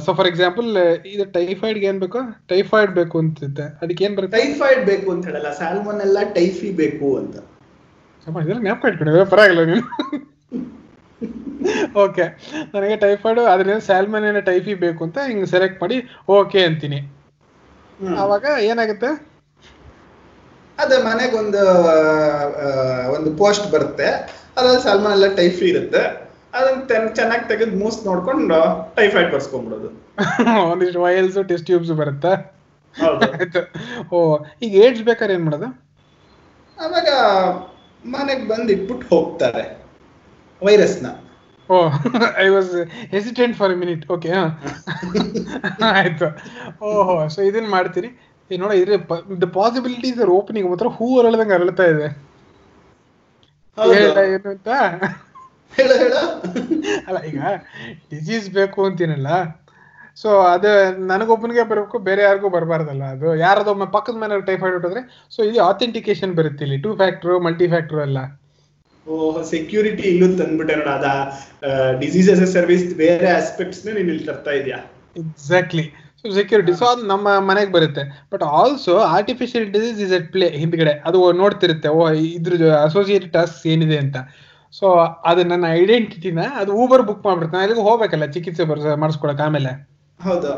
ಸೊ 0.05 0.15
ಫಾರ್ 0.15 0.29
ಎಕ್ಸಾಂಪಲ್ 0.29 0.69
ಇದು 1.07 1.25
ಟೈಫಾಯ್ಡ್ 1.25 1.79
ಏನ್ 1.79 2.01
ಬೇಕು? 2.01 2.21
ಟೈಫಾಯ್ಡ್ 2.49 2.93
ಬೇಕು 2.93 3.19
ಅಂತಿದ್ದೆ. 3.19 3.67
ಅದಕ್ಕೆ 3.83 4.05
ಏನ್ 4.05 4.17
ಬರುತ್ತೆ? 4.17 4.39
ಟೈಫಾಯ್ಡ್ 4.39 4.87
ಬೇಕು 4.87 5.11
ಅಂತ 5.11 5.27
ಹೇಳಲ್ಲ 5.27 5.51
ಸಾಲ್ಮನ್ 5.53 6.01
ಎಲ್ಲ 6.01 6.19
ಟೈಫಿ 6.33 6.71
ಬೇಕು 6.71 7.17
ಅಂತ. 7.17 7.37
ಜ್ಞಾಪಕ 8.61 8.89
ಇಟ್ಕೊಂಡಿದ್ದೆ 8.89 9.25
ಪರವಾಗಿಲ್ಲ 9.25 9.65
ನೀನು. 9.65 9.85
ಓಕೆ 11.97 12.25
ನನಗೆ 12.75 12.97
ಟೈಫಾಯ್ಡ್ 12.97 13.41
ಅದರಿಂದ 13.41 13.79
ಸ್ಯಾಲ್ಮನ್ 13.79 14.25
ಏನ 14.25 14.39
ಟೈಫಿ 14.39 14.75
ಬೇಕು 14.75 15.05
ಅಂತ 15.05 15.19
ಹಿಂಗ್ 15.27 15.47
ಸೆಲೆಕ್ಟ್ 15.47 15.83
ಮಾಡಿ 15.83 15.97
ಓಕೆ 16.29 16.61
ಅಂತೀನಿ. 16.65 16.99
ಅವಾಗ 18.19 18.45
ಏನಾಗುತ್ತೆ? 18.61 19.11
ಅದೇ 20.79 20.99
ಮನೆಗೊಂದು 21.03 21.63
ಒಂದು 23.15 23.37
ಪೋಸ್ಟ್ 23.37 23.73
ಬರುತ್ತೆ. 23.73 24.09
ಅದ್ರಲ್ಲಿ 24.57 24.83
ಸಲ್ಮಾನ್ 24.83 25.13
ಎಲ್ಲ 25.13 25.35
ಟೈಫಿ 25.35 25.67
ಇರುತ್ತೆ. 25.69 26.28
ಅದನ್ನ 26.53 27.09
ಚೆನ್ನಾಗಿ 27.19 27.45
ತೆಗೆದು 27.51 27.77
ಮೂಸ್ 27.83 27.99
ನೋಡ್ಕೊಂಡು 28.07 28.59
ಟೈಫಾಯ್ಡ್ 28.99 29.33
ಬರ್ಸ್ಕೊಂಡ್ಬಿಡೋದು 29.35 29.91
ಒಂದಿಷ್ಟು 30.71 31.01
ವೈಲ್ಸ್ 31.03 31.37
ಟೆಸ್ಟ್ 31.51 31.67
ಟ್ಯೂಬ್ಸ್ 31.67 31.93
ಬರುತ್ತೆ? 32.01 32.33
ಓ 34.13 34.19
ಈಗ 34.65 34.73
ಏಡ್ಸ್ 34.85 35.03
ಬೇಕಾದ್ರೆ 35.09 35.35
ಏನ್ 35.37 35.45
ಮಾಡೋದು? 35.47 35.69
ಅವಾಗ 36.79 37.09
ಮನೆಗೆ 38.05 38.45
ಬಂದು 38.51 38.71
ಇಟ್ಬಿಟ್ಟು 38.75 39.07
ಹೋಗ್ತಾರೆ 39.13 39.63
ವೈರಸ್ನ. 40.63 41.09
ಓ 41.69 41.77
I 42.45 42.49
was 42.55 42.73
hesitant 43.15 43.55
for 43.61 43.75
minute 43.83 44.05
okay 44.15 44.31
ಆಯ್ತು. 45.93 46.29
ಓಹೋ 46.89 47.17
ಸೊ 47.35 47.41
ಇದನ್ನ 47.51 47.69
ಮಾಡ್ತೀರಿ 47.77 48.11
ನೋಡ 48.51 48.73
ಇದ್ರೆ 48.81 48.97
ದ 49.43 49.49
ಪಾಸಿಬಿಲಿಟೀಸ್ 49.59 50.21
ಆರ್ 50.25 50.33
ಓಪನಿಂಗ್ 50.39 50.69
ಮಾತ್ರ 50.73 50.91
ಹೂ 50.99 51.07
ಅರಳದಂಗೆ 51.21 51.57
ಅರಳ್ತಾ 51.59 51.87
ಇದೆ. 51.95 52.09
ಏನು 53.79 54.49
ಅಂತ? 54.55 54.69
ಹೇಳ 55.73 55.91
ಹೇಳ. 56.03 56.15
ಅಲ್ಲ 57.09 57.19
ಈಗ 57.31 57.41
ಡಿಸೀಸ್ 58.13 58.47
ಬೇಕು 58.59 58.81
ಅಂತೀನಲ್ಲ. 58.89 59.31
ಸೊ 60.23 60.31
ಅದು 60.55 60.71
ನನಗೊಬ್ಬನಿಗೆ 61.11 61.65
ಬರಬೇಕು 61.71 61.97
ಬೇರೆ 62.09 62.23
ಯಾರಿಗೂ 62.27 62.49
ಬರಬಾರ್ದಲ್ಲ. 62.57 63.05
ಅದು 63.15 63.29
ಯಾರದೊಮ್ಮೆ 63.45 63.87
ಪಕ್ಕದ 63.97 64.17
ಮನೆ 64.23 64.41
ಟೈಫಾಯ್ಡ್ 64.51 64.77
ಹುಟ್ಟಿದ್ರೆ 64.77 65.03
ಸೊ 65.35 65.39
ಇಲ್ಲಿ 65.49 65.61
ಆಥೆಂಟಿಕೇಶನ್ 65.71 66.33
ಬರುತ್ತೆ 66.41 66.65
ಇಲ್ಲಿ. 66.67 66.79
ಟೂ 66.85 66.93
ಫ್ಯಾಕ್ಟ್ರು 67.01 67.35
ಮಲ್ಟಿ 67.47 67.69
ಫ್ಯಾಕ್ಟ್ರು 67.75 68.01
ಎಲ್ಲ. 68.09 68.21
ಓ 69.07 69.17
ಸೆಕ್ಯೂರಿಟಿ 69.53 70.05
ಇಲ್ಲೂ 70.13 70.27
ತಂದ್ಬಿಟ್ಟೆ 70.41 70.75
ನೋಡ. 70.81 70.91
ಅದ 70.99 71.09
ಡಿಸೀಸ್ 72.03 72.29
ಎಸ್ 72.35 72.43
ಎ 72.47 72.49
ಸರ್ವಿಸ್ 72.57 72.85
ಬೇರೆ 73.05 73.29
ಆಸ್ಪೆಕ್ಟ್ಸ್ 73.39 73.81
ನೀನ್ 73.87 73.99
ಇಲ್ಲಿ 74.03 74.25
ತರ್ತಾ 74.31 74.55
ಇದೆಯಾ? 74.61 74.81
ಎಕ್ಸಾಕ್ಟ್ಲಿ 75.23 75.87
ಸೊ 76.21 76.33
ಸೆಕ್ಯೂರಿಟಿ 76.39 76.73
ಸೊ 76.81 76.85
ಅದು 76.93 77.03
ನಮ್ಮ 77.13 77.29
ಮನೆಗೆ 77.49 77.71
ಬರುತ್ತೆ. 77.77 78.03
But 78.33 78.45
also 78.61 78.95
artificial 79.17 79.67
disease 79.77 80.01
is 80.07 80.15
at 80.19 80.29
play 80.35 80.47
ಹಿಂದ್ಗಡೆ. 80.63 80.95
ಅದು 81.09 81.19
ನೋಡ್ತಿರುತ್ತೆ. 81.43 81.89
ಓ 81.99 82.01
ಇದ್ರ 82.37 82.53
ಅಸೋಸಿಯೇಟೆಡ್ 82.87 83.33
ಟಾಸ್ಕ್ 83.39 83.67
ಏನಿದೆ 83.75 83.99
ಅಂತ. 84.05 84.19
ಸೊ 84.73 84.87
ಅದು 85.25 85.45
ನನ್ನ 85.45 85.67
ಐಡೆಂಟಿಟಿನ 85.81 86.41
ಅದು 86.55 86.73
ಊಬರ್ 86.73 87.03
ಬುಕ್ 87.03 87.23
ಮಾಡ್ಬಿಡುತ್ತೆ. 87.27 87.59
ಅಲ್ಲಿಗೆ 87.59 87.81
ಹೋಗ್ಬೇಕಲ್ಲ 87.81 88.27
ಚಿಕಿತ್ಸೆ 88.27 88.65
ಬರ್ 88.65 88.83
ಮಾಡಿಸ್ಕೊಳಕ್ 88.97 89.41
ಆಮೇಲೆ. 89.41 89.73
ಹೌದು. 90.21 90.53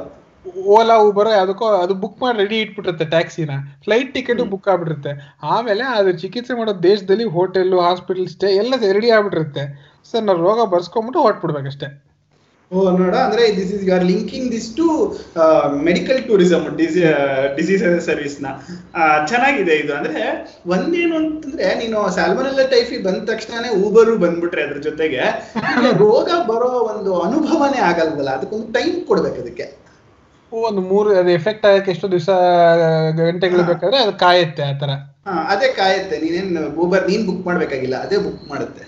ಓಲಾ 0.76 0.98
ಊಬರ್ 0.98 1.28
ಅದಕ್ಕೋ 1.28 1.66
ಅದು 1.84 1.94
ಬುಕ್ 1.94 2.22
ಮಾಡಿ 2.22 2.38
ರೆಡಿ 2.38 2.60
ಇಟ್ಬಿಟ್ಟಿರುತ್ತೆ 2.60 3.04
ಟ್ಯಾಕ್ಸಿನ 3.04 3.50
ಫ್ಲೈಟ್ 3.84 4.14
ಟಿಕೆಟ್ 4.14 4.40
ಬುಕ್ 4.52 4.68
ಆಗ್ಬಿಟ್ಟಿರುತ್ತೆ. 4.68 5.12
ಆಮೇಲೆ 5.42 5.84
ಅದು 5.98 6.12
ಚಿಕಿತ್ಸೆ 6.12 6.54
ಮಾಡೋ 6.54 6.72
ದೇಶದಲ್ಲಿ 6.82 7.24
ಹೋಟೆಲ್ 7.24 7.74
ಹಾಸ್ಪಿಟಲ್ 7.80 8.28
ಸ್ಟೇ 8.28 8.50
ಎಲ್ಲ 8.62 8.74
ರೆಡಿ 8.98 9.10
ಆಗ್ಬಿಟ್ಟಿರುತ್ತೆ. 9.10 9.64
ಸರ್ 10.10 10.24
ನಾವು 10.24 10.40
ರೋಗ 10.48 10.64
ಬರ್ಸ್ಕೊಂಬಿಟ್ಟು 10.74 11.22
ಹೊಟ್ಬಿಡ್ಬೇಕಷ್ಟೇ 11.22 11.88
ಓ 11.88 12.09
ನೋಡ 12.70 13.14
ಅಂದ್ರೆ 13.26 13.44
this 13.56 13.70
is 13.76 13.82
you 13.86 13.92
are 13.94 14.04
linking 14.10 14.48
this 14.52 14.68
to 14.76 14.84
medical 15.88 16.20
tourism 16.28 16.66
disease 17.56 17.84
ಸರ್ವಿಸ್ನ. 18.08 18.46
ಚೆನ್ನಾಗಿದೆ 19.30 19.74
ಇದು. 19.82 19.92
ಅಂದ್ರೆ 19.98 20.22
ಒಂದೇನು 20.74 21.14
ಅಂತಂದ್ರೆ 21.20 21.68
ನೀನು 21.80 21.98
ಸ್ಯಾಲ್ಮನೆಲ್ಲ 22.16 22.64
ಟೈಫಿ 22.74 22.98
ಬಂದ 23.06 23.22
ತಕ್ಷಣನೇ 23.30 23.70
ಊಬರು 23.86 24.14
ಬಂದ್ಬಿಟ್ರೆ 24.24 24.62
ಅದ್ರ 24.66 24.80
ಜೊತೆಗೆ 24.88 25.22
ರೋಗ 26.04 26.28
ಬರೋ 26.50 26.70
ಒಂದು 26.92 27.12
ಅನುಭವನೇ 27.26 27.80
ಆಗಲ್ವಲ್ಲ? 27.90 28.30
ಅದಕ್ಕೊಂದು 28.38 28.68
ಟೈಮ್ 28.78 28.94
ಕೊಡ್ಬೇಕು 29.10 29.40
ಅದಕ್ಕೆ. 29.44 29.66
ಒಂದು 30.52 30.80
ಮೂರು 30.92 31.10
ಅದು 31.18 31.30
ಎಫೆಕ್ಟ್ 31.30 31.66
ಆಗಕ್ಕೆ 31.66 31.90
ಎಷ್ಟು 31.94 32.06
ದಿವಸ 32.14 32.30
ಗಂಟೆಗಳು 33.20 33.64
ಬೇಕಾದ್ರೆ 33.72 33.98
ಅದು 34.04 34.14
ಕಾಯುತ್ತೆ 34.24 34.62
ಆತರ 34.70 34.92
ಅದೇ 35.52 35.68
ಕಾಯುತ್ತೆ. 35.80 36.16
ನೀನೇನ್ 36.24 36.56
ಊಬರ್ 36.84 37.04
ನೀನ್ 37.10 37.26
ಬುಕ್ 37.26 37.44
ಮಾಡ್ಬೇಕಾಗಿಲ್ಲ 37.46 37.96
ಅದೇ 38.06 38.16
ಬುಕ್ 38.26 38.44
ಮಾಡುತ್ತೆ. 38.52 38.84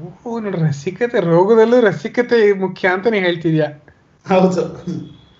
ಓಹೋ 0.00 0.40
ರಸಿಕತೆ 0.40 1.20
ರೋಗದಲ್ಲೂ 1.20 1.80
ರಸಿಕತೆ 1.80 2.52
ಮುಖ್ಯ 2.52 2.88
ಅಂತ 2.88 3.06
ನೀ 3.06 3.18
ಹೇಳ್ತಿದ್ಯಾ? 3.18 3.66
ಹೌದು. 4.28 4.62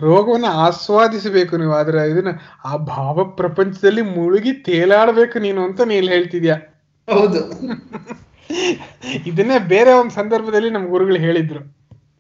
ರೋಗವನ್ನ 0.01 0.45
ಆಸ್ವಾದಿಸಬೇಕು 0.45 1.57
ನೀವು 1.57 1.73
ಆದ್ರೆ 1.73 2.11
ಇದನ್ನ 2.11 2.29
ಆ 2.65 2.77
ಭಾವ 2.77 3.25
ಪ್ರಪಂಚದಲ್ಲಿ 3.25 4.03
ಮುಳುಗಿ 4.03 4.53
ತೇಲಾಡ್ಬೇಕು 4.53 5.39
ನೀನು 5.39 5.65
ಅಂತ 5.65 5.81
ನೀನ್ 5.81 6.09
ಹೇಳ್ತಿದ್ಯಾ? 6.09 6.57
ಹೌದು. 7.09 7.41
ಇದನ್ನೇ 9.27 9.59
ಬೇರೆ 9.59 9.93
ಒಂದು 9.93 10.11
ಸಂದರ್ಭದಲ್ಲಿ 10.11 10.71
ನಮ್ 10.71 10.89
ಗುರುಗಳು 10.89 11.17
ಹೇಳಿದ್ರು. 11.17 11.61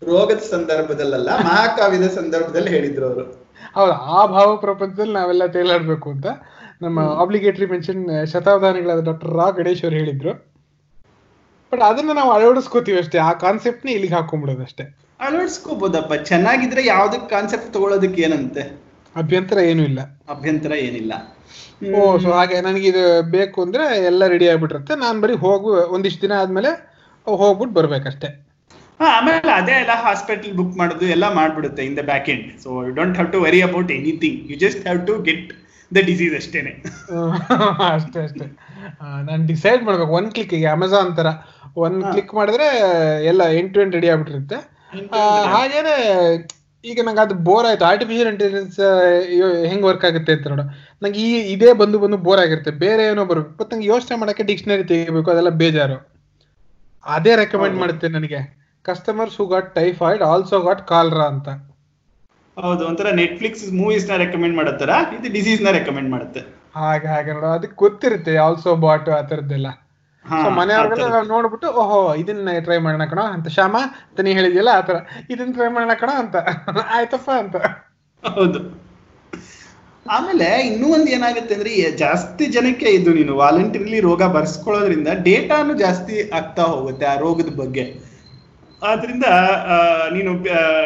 ರೋಗದ 0.06 0.38
ಸಂದರ್ಭದಲ್ಲ 0.38 1.29
ಮಹಾಕಾವ್ಯದ 1.31 2.06
ಸಂದರ್ಭದಲ್ಲಿ 2.06 2.70
ಹೇಳಿದ್ರು 2.70 3.06
ಅವರು. 3.06 3.25
ಹೌದು 3.75 3.93
ಆ 3.93 4.26
ಭಾವ 4.26 4.56
ಪ್ರಪಂಚದಲ್ಲಿ 4.56 5.12
ನಾವೆಲ್ಲ 5.12 5.46
ತೇಲಾಡ್ಬೇಕು 5.46 6.11
ಅಂತ 6.11 6.26
ನಮ್ಮ 6.82 7.00
ಆಬ್ಲಿಗೇಟರಿ 7.00 7.67
ಮೆನ್ಷನ್ 7.67 8.26
ಶತಾವಧಾನಿಗಳಾದ 8.32 9.05
ಡಾಕ್ಟರ್ 9.05 9.34
ರಾ 9.34 9.50
ಗಣೇಶ್ 9.50 9.84
ಅವ್ರು 9.84 9.99
ಹೇಳಿದ್ರು. 9.99 10.51
ಬಟ್ 11.72 11.82
ಅದನ್ನ 11.82 12.12
ನಾವು 12.12 12.30
ಅಳವಡಿಸ್ಕೋತೀವಿ 12.32 12.98
ಅಷ್ಟೇ. 12.98 13.19
ಆ 13.19 13.32
ಕಾನ್ಸೆಪ್ಟ್ನ 13.44 13.88
ಇಲ್ಲಿಗೆ 13.88 14.14
ಹಾಕೊಂಡ್ಬಿಡೋದು 14.14 14.62
ಅಷ್ಟೇ. 14.62 14.84
ಅಳವಡಿಸ್ಕೋಬೋದಪ್ಪ. 15.20 16.14
ಚೆನ್ನಾಗಿದ್ರೆ 16.31 16.86
ಯಾವ್ದಕ್ 16.86 17.31
ಕಾನ್ಸೆಪ್ಟ್ 17.31 17.72
ತಗೊಳ್ಳೋದಕ್ಕೆ 17.74 18.22
ಏನಂತೆ? 18.22 18.62
ಅಭ್ಯಂತರ 19.14 19.58
ಏನು 19.70 19.82
ಇಲ್ಲ. 19.82 20.00
ಅಭ್ಯಂತರ 20.29 20.72
ಏನಿಲ್ಲ. 20.86 21.12
ಓ 21.94 22.19
ಸೊ 22.19 22.29
ಹಾಗೆ 22.31 22.60
ನನಗೆ 22.60 22.86
ಇದು 22.88 23.02
ಬೇಕು 23.31 23.62
ಅಂದ್ರೆ 23.62 23.84
ಎಲ್ಲ 24.10 24.26
ರೆಡಿ 24.26 24.48
ಆಗ್ಬಿಟ್ಟಿರುತ್ತೆ. 24.48 24.94
ನಾನು 24.94 25.20
ಬರೀ 25.20 25.34
ಹೋಗು 25.44 25.70
ಒಂದಿಷ್ಟು 25.96 26.22
ದಿನ 26.22 26.32
ಆದ್ಮೇಲೆ 26.43 26.70
ಹೋಗ್ಬಿಟ್ಟು 27.26 27.74
ಬರ್ಬೇಕಷ್ಟೇ. 27.74 28.29
ಹಾ 29.00 29.06
ಆಮೇಲೆ 29.17 29.52
ಅದೇ 29.52 29.72
ಎಲ್ಲ 29.72 29.94
ಹಾಸ್ಪಿಟಲ್ 30.02 30.52
ಬುಕ್ 30.52 30.79
ಮಾಡೋದು 30.79 31.06
ಎಲ್ಲ 31.06 31.26
ಮಾಡ್ಬಿಡುತ್ತೆ 31.34 31.82
in 31.84 31.96
the 31.96 32.02
back 32.02 32.29
end 32.29 32.46
so 32.62 32.70
you 32.86 32.93
don't 32.94 33.17
have 33.17 33.32
to 33.32 33.41
worry 33.41 33.60
about 33.62 33.91
anything 33.91 34.38
you 34.50 34.56
just 34.58 34.82
have 34.82 35.00
to 35.06 35.14
get 35.22 35.48
the 35.96 36.01
disease 36.08 36.34
ಅಷ್ಟೇನೆ. 36.41 36.72
ಅಷ್ಟೇ 37.94 38.20
ಅಷ್ಟೇ. 38.27 38.46
ನಾನು 39.29 39.43
ಡಿಸೈಡ್ 39.53 39.82
ಮಾಡ್ಬೇಕು. 39.87 40.13
ಒನ್ 40.19 40.29
ಕ್ಲಿಕ್ 40.34 40.55
ಈಗ 40.58 40.67
ಅಮೆಝಾನ್ 40.77 41.13
ತರ 41.19 41.29
ಒನ್ 41.84 41.99
ಕ್ಲಿಕ್ 42.13 42.32
ಮಾಡಿದ್ರೆ 42.39 42.67
ಎಲ್ಲ 43.31 43.43
ಎಂಟು 43.61 43.81
ಎಂಟು 43.82 43.96
ರೆಡಿ 43.99 44.08
ಆಗ್ಬಿಟ್ಟಿರುತ್ತೆ. 44.13 44.58
ಹಾಗೇನೆ 45.55 45.94
ಈಗ 46.84 47.01
ನಂಗೆ 47.06 47.22
ಅದು 47.25 47.34
ಬೋರ್ 47.49 47.67
ಆಯ್ತು. 47.67 47.84
ಆರ್ಟಿಫಿಷಿಯಲ್ 47.91 48.31
ಇಂಟೆಲಿಜೆನ್ಸ್ 48.32 48.79
ಹೆಂಗ್ 49.70 49.84
ವರ್ಕ್ 49.89 50.05
ಆಗುತ್ತೆ 50.08 50.32
ಅಂತ 50.37 50.46
ನೋಡು. 50.53 50.65
ನಂಗೆ 51.03 51.20
ಈ 51.27 51.29
ಇದೇ 51.55 51.70
ಬಂದು 51.82 51.99
ಬಂದು 52.05 52.17
ಬೋರ್ 52.27 52.41
ಆಗಿರುತ್ತೆ. 52.44 52.72
ಬೇರೆ 52.84 53.03
ಏನೋ 53.11 53.25
ಬರ್ಬೇಕು 53.31 53.55
ಮತ್ತೆ 53.61 53.72
ನಂಗೆ 53.77 53.89
ಯೋಚನೆ 53.93 54.17
ಮಾಡಕ್ಕೆ 54.22 54.44
ಡಿಕ್ಷನರಿ 54.51 54.84
ತೆಗಿಬೇಕು. 54.93 55.31
ಅದೆಲ್ಲ 55.34 55.53
ಬೇಜಾರು. 55.63 55.99
ಅದೇ 57.05 57.32
ರೆಕಮೆಂಡ್ 57.43 57.79
ಮಾಡುತ್ತೆ 57.82 58.08
ನನಗೆ. 58.08 58.41
Customers 58.84 59.37
who 59.41 59.44
got 59.46 59.69
typhoid 59.75 60.22
also 60.22 60.58
got 60.61 60.82
cholera 60.89 61.27
ಅಂತ. 61.32 61.49
ಹೌದು 62.56 62.82
ಒಂಥರ 62.89 63.09
ನೆಟ್ಫ್ಲಿಕ್ಸ್ 63.15 63.65
ಮೂವೀಸ್ನ 63.73 64.17
ರೆಕಮೆಂಡ್ 64.23 64.56
ಮಾಡತ್ತಾರ 64.56 64.94
ಇದು 65.15 65.29
ಡಿಸೀಸ್ನ 65.32 65.71
ರೆಕಮೆಂಡ್ 65.79 66.11
ಮಾಡುತ್ತೆ. 66.11 66.41
ಹಾಗೆ 66.75 67.06
ಹಾಗೆ 67.06 67.31
ನೋಡು 67.32 67.49
ಅದಕ್ಕೆ 67.53 67.77
ಗೊತ್ತಿರುತ್ತೆ 67.82 68.35
ಆಲ್ಸೋ 68.44 68.71
ಬಾಟ್ 68.85 69.09
ಆ 69.11 69.21
ಸೊ 70.25 70.49
ಮನೆಯವ್ರಿಗೆಲ್ಲ 70.51 71.09
ನಾವು 71.15 71.29
ನೋಡ್ಬಿಟ್ಟು 71.32 71.69
ಓಹೋ 71.81 71.99
ಇದನ್ನ 72.15 72.51
ಟ್ರೈ 72.59 72.77
ಮಾಡೋಣ 72.79 73.05
ಕಣ 73.06 73.21
ಅಂತ 73.35 73.49
ಶ್ಯಾಮ 73.49 73.77
ಅಂತ 74.05 74.21
ನೀ 74.27 74.32
ಹೇಳಿದ್ಯಲ್ಲ 74.32 74.73
ಆತರ 74.81 74.97
ಇದನ್ನ 75.31 75.53
ಟ್ರೈ 75.53 75.69
ಮಾಡೋಣ 75.69 75.94
ಕಣ 75.94 76.11
ಅಂತ. 76.23 76.37
ಆಯ್ತಪ್ಪ 76.97 77.29
ಅಂತ. 77.43 77.56
ಹೌದು. 78.23 78.61
ಆಮೇಲೆ 80.06 80.47
ಇನ್ನೂ 80.69 80.87
ಒಂದ್ 80.89 81.11
ಏನಾಗುತ್ತೆ 81.11 81.55
ಅಂದ್ರೆ 81.55 81.73
ಜಾಸ್ತಿ 81.97 82.44
ಜನಕ್ಕೆ 82.53 82.89
ಇದು 82.91 83.11
ನೀನು 83.13 83.32
ವಾಲಂಟಿರ್ಲಿ 83.37 83.99
ರೋಗ 84.01 84.23
ಬರ್ಸ್ಕೊಳ್ಳೋದ್ರಿಂದ 84.37 85.11
ಡೇಟಾನು 85.23 85.75
ಜಾಸ್ತಿ 85.79 86.15
ಆಗ್ತಾ 86.32 86.65
ಹೋಗುತ್ತೆ 86.73 87.06
ಆ 87.06 87.15
ರೋಗದ 87.17 87.53
ಬಗ್ಗೆ. 87.56 87.85
ಆದ್ರಿಂದ 88.91 89.27
ನೀನು 90.15 90.31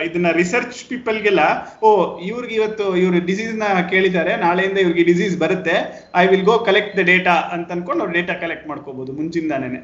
ಇದನ್ನ 0.07 0.31
ರಿಸರ್ಚ್ 0.41 0.81
ಪೀಪಲ್ಗೆಲ್ಲ 0.91 1.43
ಓ 1.87 1.91
ಇವ್ರಿಗೆ 2.31 2.55
ಇವತ್ತು 2.61 2.87
ಇವ್ರು 3.03 3.21
ಡಿಸೀಸ್ನ 3.31 3.69
ಕೇಳಿದ್ದಾರೆ 3.93 4.33
ನಾಳೆಯಿಂದ 4.45 4.79
ಇವ್ರಿಗೆ 4.85 5.05
ಡಿಸೀಸ್ 5.11 5.37
ಬರುತ್ತೆ 5.45 5.76
I 6.23 6.25
will 6.33 6.47
go 6.50 6.57
collect 6.69 6.97
the 7.00 7.05
data 7.12 7.37
ಅಂತ 7.57 7.71
ಅನ್ಕೊಂಡು 7.76 8.03
ಅವ್ರು 8.05 8.15
ಡೇಟಾ 8.19 8.35
ಕಲೆಕ್ಟ್ 8.45 8.67
ಮಾಡ್ಕೋಬಹುದು 8.73 9.12
ಮುಂಚಿಂದಾನೇನೆ. 9.21 9.81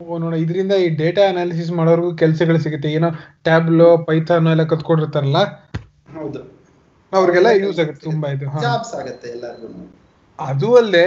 ಓ 0.00 0.18
ನೋಡ 0.24 0.34
ಇದರಿಂದ 0.44 0.74
ಈ 0.84 0.88
ಡೇಟಾ 1.02 1.22
ಅನಾಲಿಸಿಸ್ 1.32 1.72
ಮಾಡೋರ್ಗು 1.78 2.10
ಕೆಲಸಗಳು 2.22 2.58
ಸಿಗುತ್ತೆ. 2.66 2.90
ಏನೋ 2.98 3.08
ಟ್ಯಾಬ್ಲೋ 3.46 3.88
ಪೈಥಾನ್ 4.08 4.48
ಎಲ್ಲ 4.54 4.64
ಕತ್ಕೊಂಡಿರ್ತಾರಲ್ಲ? 4.72 5.40
ಹೌದು. 6.18 6.40
ಅವ್ರಿಗೆಲ್ಲ 7.12 7.50
ಯೂಸ್ 7.62 7.78
ಆಗುತ್ತೆ 7.82 8.02
ತುಂಬಾ 8.08 8.28
ಇದು 8.34 8.46
ಜಾಬ್ಸ್ 8.66 8.92
ಆಗುತ್ತೆ 9.00 9.28
ಎಲ್ಲರಿಗೂ 9.36 9.68
ಅದು 10.40 10.68
ಅಲ್ಲದೆ 10.76 11.04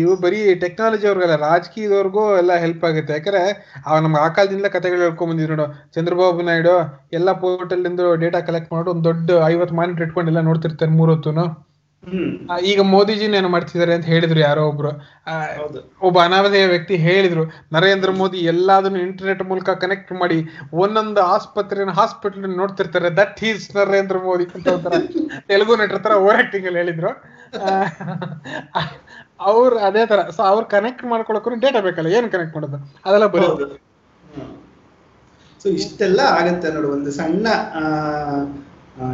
ಇವು 0.00 0.14
ಬರೀ 0.16 0.54
ಟೆಕ್ನಾಲಜಿ 0.54 1.06
ಅವ್ರಿಗೆಲ್ಲ, 1.06 1.36
ರಾಜಕೀಯದವ್ರಿಗೂ 1.44 2.22
ಎಲ್ಲ 2.36 2.52
ಹೆಲ್ಪ್ 2.56 2.84
ಆಗುತ್ತೆ. 2.84 3.12
ಯಾಕಂದ್ರೆ, 3.12 3.42
ಅವ್ 3.86 4.02
ನಮ್ಗೆ 4.02 4.20
ಆ 4.20 4.28
ಕಾಲದಿಂದಲೇ 4.28 4.68
ಕಥೆಗಳು 4.68 5.00
ಹೇಳ್ಕೊಂಡ್ 5.00 5.32
ಬಂದಿದ್ರು 5.32 5.56
ನೋಡು, 5.56 5.66
ಚಂದ್ರಬಾಬು 5.94 6.42
ನಾಯ್ಡು 6.42 6.74
ಎಲ್ಲ 7.12 7.32
ಪೋರ್ಟಲ್ 7.44 7.84
ಇಂದ 7.86 8.00
ಡೇಟಾ 8.24 8.40
ಕಲೆಕ್ಟ್ 8.40 8.72
ಮಾಡಿ 8.72 8.90
ಒಂದು 8.90 9.04
ದೊಡ್ಡ 9.04 9.30
ಐವತ್ತು 9.46 9.74
ಮಾನಿಟರ್ 9.74 10.04
ಇಟ್ಕೊಂಡು 10.06 10.30
ಎಲ್ಲ 10.32 10.42
ನೋಡ್ತಿರ್ತಾರೆ 10.50 10.92
ಮೂರೊತ್ತುನು. 10.92 11.46
ಈಗ 12.70 12.80
ಮೋದಿಜಿನ 12.92 13.34
ಏನು 13.38 13.48
ಮಾಡ್ತಿದ್ದಾರೆ 13.54 13.92
ಅಂತ 13.96 14.06
ಹೇಳಿದ್ರು 14.12 14.40
ಯಾರೋ 14.40 14.62
ಒಬ್ರು. 14.70 14.90
ಒಬ್ಬ 16.08 16.16
ಅನಾಮಧೇಯ 16.26 16.66
ವ್ಯಕ್ತಿ 16.72 16.94
ಹೇಳಿದ್ರು 17.06 17.42
ನರೇಂದ್ರ 17.76 18.10
ಮೋದಿ 18.20 18.38
ಎಲ್ಲಾದನ್ನು 18.52 19.00
ಇಂಟರ್ನೆಟ್ 19.06 19.42
ಮೂಲಕ 19.50 19.74
ಕನೆಕ್ಟ್ 19.82 20.12
ಮಾಡಿ 20.22 20.38
ಒಂದೊಂದು 20.82 21.20
ಆಸ್ಪತ್ರೆನ 21.34 21.92
ಹಾಸ್ಪಿಟಲ್ 21.98 22.56
ನೋಡ್ತಿರ್ತಾರೆ. 22.60 23.10
ದಟ್ 23.20 23.42
ಈಸ್ 23.50 23.66
ನರೇಂದ್ರ 23.76 24.18
ಮೋದಿ 24.28 24.46
ಅಂತ 24.56 24.66
ಒಂಥರ 24.76 24.92
ತೆಲುಗು 25.50 25.76
ನಟರ 25.82 26.00
ತರ 26.06 26.14
ಓವರ್ 26.24 26.40
ಆಕ್ಟಿಂಗ್ 26.42 26.68
ಅಲ್ಲಿ 26.70 26.80
ಹೇಳಿದ್ರು 26.82 27.12
ಅವ್ರು 29.50 29.76
ಅದೇ 29.88 30.02
ತರ. 30.10 30.20
ಸೊ 30.36 30.42
ಅವ್ರು 30.52 30.66
ಕನೆಕ್ಟ್ 30.74 31.04
ಮಾಡ್ಕೊಳಕ್ಕೂ 31.12 31.56
ಡೇಟಾ 31.64 31.80
ಬೇಕಲ್ಲ. 31.86 32.08
ಏನ್ 32.18 32.28
ಕನೆಕ್ಟ್ 32.34 32.56
ಮಾಡೋದು? 32.58 32.78
ಅದೆಲ್ಲ 33.06 33.28
ಬರೋದು 33.36 33.66
ಸೊ 35.60 35.68
ಇಷ್ಟೆಲ್ಲ 35.78 36.20
ಆಗತ್ತೆ 36.36 36.68
ನೋಡು. 36.74 36.90
ಒಂದು 36.96 37.10
ಸಣ್ಣ 37.20 37.46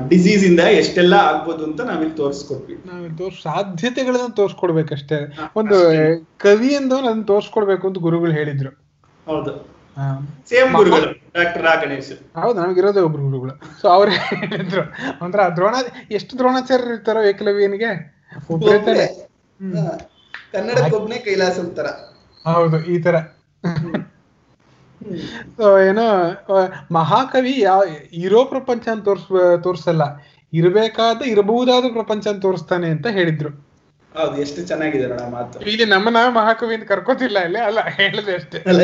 ಡಿಸೀಸ್ 0.08 0.44
ಇಂದ 0.44 0.60
ಎಷ್ಟೆಲ್ಲ 0.60 1.14
ಆಗ್ಬೋದು 1.14 1.64
ಅಂತ 1.64 1.80
ನಾವಿಲ್ಲಿ 1.80 2.16
ತೋರಿಸ್ಕೊಟ್ವಿ. 2.16 2.74
ನಾವಿಲ್ಲಿ 2.86 3.18
ತೋರ್ಸ್ 3.18 3.42
ಸಾಧ್ಯತೆಗಳನ್ನ 3.42 4.32
ತೋರ್ಸ್ಕೊಡ್ಬೇಕಷ್ಟೇ. 4.32 5.36
ಒಂದು 5.56 5.74
ಕವಿ 6.38 6.68
ಎಂದು 6.68 6.96
ಅದನ್ನ 6.96 7.22
ತೋರ್ಸ್ಕೊಡ್ಬೇಕು 7.22 7.88
ಅಂತ 7.88 7.98
ಗುರುಗಳು 7.98 8.32
ಹೇಳಿದ್ರು. 8.32 8.70
ಹೌದು. 9.26 9.76
ಸೇಮ್ 10.48 10.74
ಗುರುಗಳು 10.74 11.12
ಡಾಕ್ಟರ್ 11.12 11.62
ರಾ 11.62 11.74
ಗಣೇಶ್ 11.74 12.38
ಹೌದು 12.42 12.60
ನಮಗಿರೋದೇ 12.60 13.00
ಒಬ್ರು 13.00 13.22
ಗುರುಗಳು. 13.22 13.80
ಸೊ 13.82 13.88
ಅವ್ರು 13.88 14.12
ಹೇಳಿದ್ರು. 14.12 14.82
ಅಂದ್ರೆ 15.24 15.56
ದ್ರೋಣ 15.56 15.74
ಎಷ್ಟು 16.10 16.38
ದ್ರೋಣಾಚಾರ್ಯರು 16.38 16.92
ಇರ್ತಾರೋ 16.92 17.22
ಏಕಲವ್ಯನಿಗೆ. 17.22 18.16
ಕನ್ನಡಕ್ಕೊಬ್ನೇ 20.52 21.18
ಕೈಲಾಸ 21.18 21.58
ತರ 21.58 21.86
ಹೌದು 22.52 22.84
ಈ 22.84 23.02
ತರ. 23.02 23.16
ಏನೋ 25.88 26.06
ಮಹಾಕವಿ 26.92 27.60
ಯಾವ 27.60 27.82
ಇರೋ 28.12 28.44
ಪ್ರಪಂಚ 28.44 28.88
ತೋರ್ಸ್ 29.04 29.28
ತೋರ್ಸಲ್ಲ 29.62 30.02
ಇರಬೇಕಾದ 30.52 31.22
ಇರಬಹುದಾದ 31.26 31.84
ಪ್ರಪಂಚ 31.92 32.26
ತೋರಿಸ್ತಾನೆ 32.28 32.88
ಅಂತ 32.90 33.06
ಹೇಳಿದ್ರು. 33.06 33.50
ಹೌದು 34.12 34.36
ಎಷ್ಟು 34.40 34.60
ಚೆನ್ನಾಗಿದೆ 34.66 35.06
ನೋಡ 35.06 35.20
ಮಾತು. 35.30 35.60
ಇಲ್ಲಿ 35.60 35.84
ನಮ್ಮನ್ನ 35.84 36.16
ನಾವೇ 36.16 36.34
ಮಹಾಕವಿ 36.34 36.74
ಅಂತ 36.74 36.84
ಕರ್ಕೋತಿಲ್ಲ 36.84 37.38
ಇಲ್ಲಿ 37.38 37.58
ಅಲ್ಲ 37.58 37.78
ಹೇಳಿದೆ 37.88 38.34
ಅಷ್ಟೇ. 38.34 38.58
ಅಲ್ಲ. 38.66 38.80